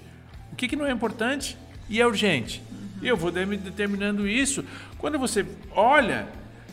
[0.52, 1.58] O que, que não é importante
[1.90, 2.62] e é urgente?
[2.72, 2.88] Uhum.
[3.02, 4.64] Eu vou determinando isso.
[5.00, 6.28] Quando você olha,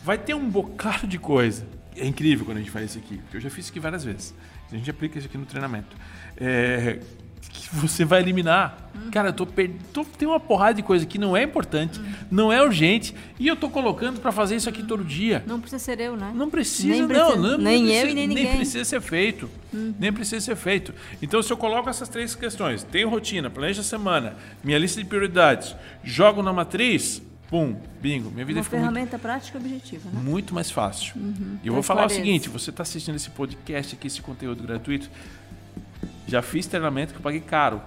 [0.04, 1.66] vai ter um bocado de coisa.
[1.96, 4.04] É incrível quando a gente faz isso aqui, porque eu já fiz isso aqui várias
[4.04, 4.34] vezes.
[4.70, 5.96] A gente aplica isso aqui no treinamento.
[6.36, 7.00] É,
[7.48, 8.90] que você vai eliminar.
[8.94, 9.10] Uhum.
[9.10, 9.70] Cara, eu tô, per...
[9.92, 12.12] tô tem uma porrada de coisa que não é importante, uhum.
[12.30, 15.42] não é urgente, e eu tô colocando para fazer isso aqui todo dia.
[15.46, 16.32] Não precisa ser eu, né?
[16.34, 17.58] Não precisa, nem precisa, não, não.
[17.58, 18.44] Nem precisa, eu e nem ninguém.
[18.44, 19.48] Nem precisa ser feito.
[19.72, 19.94] Uhum.
[19.98, 20.92] Nem precisa ser feito.
[21.22, 25.06] Então, se eu coloco essas três questões, tenho rotina, planejo a semana, minha lista de
[25.06, 28.30] prioridades, jogo na matriz, Pum, bingo.
[28.30, 30.20] Minha vida Uma ficou ferramenta muito, prática e objetiva, né?
[30.22, 31.14] muito mais fácil.
[31.16, 31.58] Uhum.
[31.64, 35.10] E eu vou falar o seguinte: você está assistindo esse podcast aqui, esse conteúdo gratuito.
[36.26, 37.80] Já fiz treinamento que eu paguei caro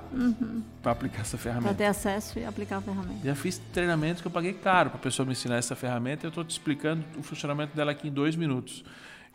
[0.82, 1.74] para aplicar essa Para ferramenta.
[1.76, 3.20] ter acesso e aplicar a ferramenta.
[3.24, 6.28] Já fiz treinamento que eu paguei caro para a pessoa me ensinar essa ferramenta e
[6.28, 8.84] eu estou te explicando o funcionamento dela aqui em dois minutos.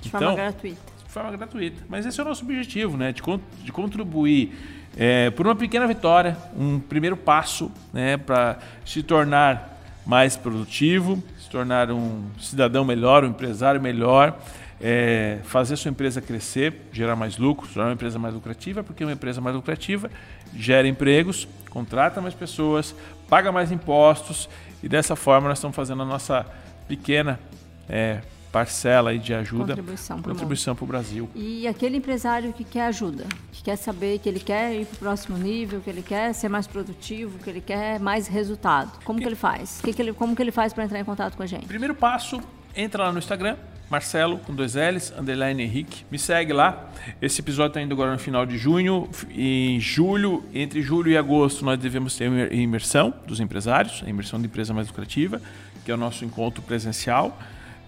[0.01, 0.81] De então, forma gratuita.
[1.07, 1.85] de forma gratuita.
[1.89, 3.13] Mas esse é o nosso objetivo, né?
[3.13, 3.23] De,
[3.65, 4.53] de contribuir
[4.97, 9.77] é, por uma pequena vitória, um primeiro passo né, para se tornar
[10.07, 14.39] mais produtivo, se tornar um cidadão melhor, um empresário melhor,
[14.81, 19.05] é, fazer sua empresa crescer, gerar mais lucro, se tornar uma empresa mais lucrativa, porque
[19.05, 20.11] uma empresa mais lucrativa
[20.55, 22.95] gera empregos, contrata mais pessoas,
[23.29, 24.49] paga mais impostos
[24.83, 26.47] e dessa forma nós estamos fazendo a nossa
[26.87, 27.41] pequena
[27.89, 28.21] é,
[28.53, 29.77] parcela aí de ajuda,
[30.23, 31.29] Contribuição para o Brasil.
[31.35, 34.99] E aquele empresário que quer ajuda, que quer saber que ele quer ir para o
[34.99, 39.27] próximo nível, que ele quer ser mais produtivo, que ele quer mais resultado, como que
[39.27, 39.81] ele faz?
[39.83, 41.67] Que que ele, como que ele faz para entrar em contato com a gente?
[41.67, 42.41] Primeiro passo,
[42.75, 43.57] entra lá no Instagram,
[43.91, 46.05] Marcelo com dois L's, underline Henrique.
[46.11, 46.91] Me segue lá.
[47.23, 49.09] Esse episódio está indo agora no final de junho.
[49.31, 54.39] Em julho, entre julho e agosto, nós devemos ter uma imersão dos empresários, a imersão
[54.39, 55.41] de empresa mais lucrativa,
[55.85, 57.39] que é o nosso encontro presencial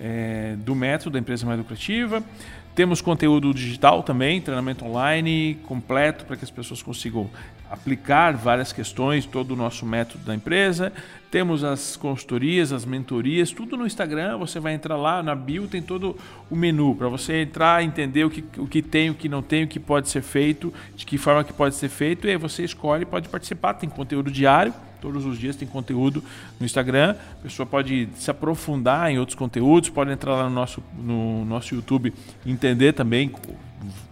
[0.00, 2.24] é, do método da empresa mais lucrativa.
[2.74, 7.28] Temos conteúdo digital também, treinamento online completo para que as pessoas consigam
[7.70, 10.92] aplicar várias questões, todo o nosso método da empresa.
[11.30, 14.36] Temos as consultorias, as mentorias, tudo no Instagram.
[14.38, 16.16] Você vai entrar lá na bio, tem todo
[16.50, 19.62] o menu para você entrar, entender o que, o que tem, o que não tem,
[19.62, 22.26] o que pode ser feito, de que forma que pode ser feito.
[22.26, 23.74] E aí você escolhe, pode participar.
[23.74, 26.24] Tem conteúdo diário, todos os dias tem conteúdo
[26.58, 27.14] no Instagram.
[27.38, 31.72] A pessoa pode se aprofundar em outros conteúdos, pode entrar lá no nosso, no nosso
[31.76, 32.12] YouTube
[32.44, 33.32] entender também.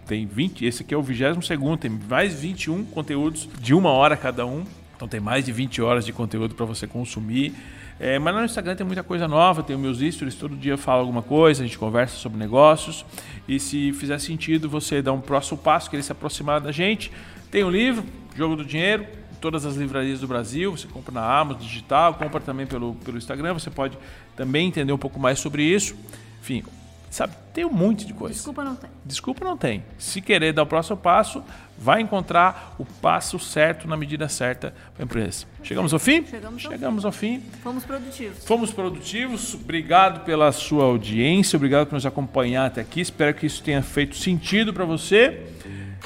[0.09, 4.17] Tem 20, esse aqui é o 22 segundo, tem mais 21 conteúdos de uma hora
[4.17, 4.65] cada um.
[4.97, 7.55] Então tem mais de 20 horas de conteúdo para você consumir.
[8.01, 11.01] É, mas no Instagram tem muita coisa nova, tem meus stories, todo dia eu falo
[11.01, 13.05] alguma coisa, a gente conversa sobre negócios.
[13.47, 17.13] E se fizer sentido você dar um próximo passo, querer se aproximar da gente,
[17.51, 18.03] tem o livro,
[18.35, 19.07] Jogo do Dinheiro,
[19.43, 23.53] todas as livrarias do Brasil, você compra na Amazon digital, compra também pelo, pelo Instagram,
[23.53, 23.99] você pode
[24.35, 25.95] também entender um pouco mais sobre isso.
[26.41, 26.65] Enfim,
[27.11, 28.35] sabe, tem um monte de coisa.
[28.35, 28.91] Desculpa, não tem.
[29.05, 29.83] Desculpa, não tem.
[29.99, 31.43] Se querer dar o próximo passo,
[31.79, 35.47] vai encontrar o passo certo na medida certa para a empresa.
[35.63, 36.25] Chegamos ao fim?
[36.27, 37.43] Chegamos ao Chegamos ao fim.
[37.63, 38.45] Fomos produtivos.
[38.45, 39.55] Fomos produtivos.
[39.55, 43.01] Obrigado pela sua audiência, obrigado por nos acompanhar até aqui.
[43.01, 45.47] Espero que isso tenha feito sentido para você.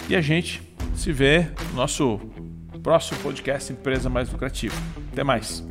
[0.08, 0.62] E a gente
[0.94, 2.20] se vê no nosso
[2.82, 4.74] próximo podcast Empresa Mais Lucrativa.
[5.12, 5.64] Até mais.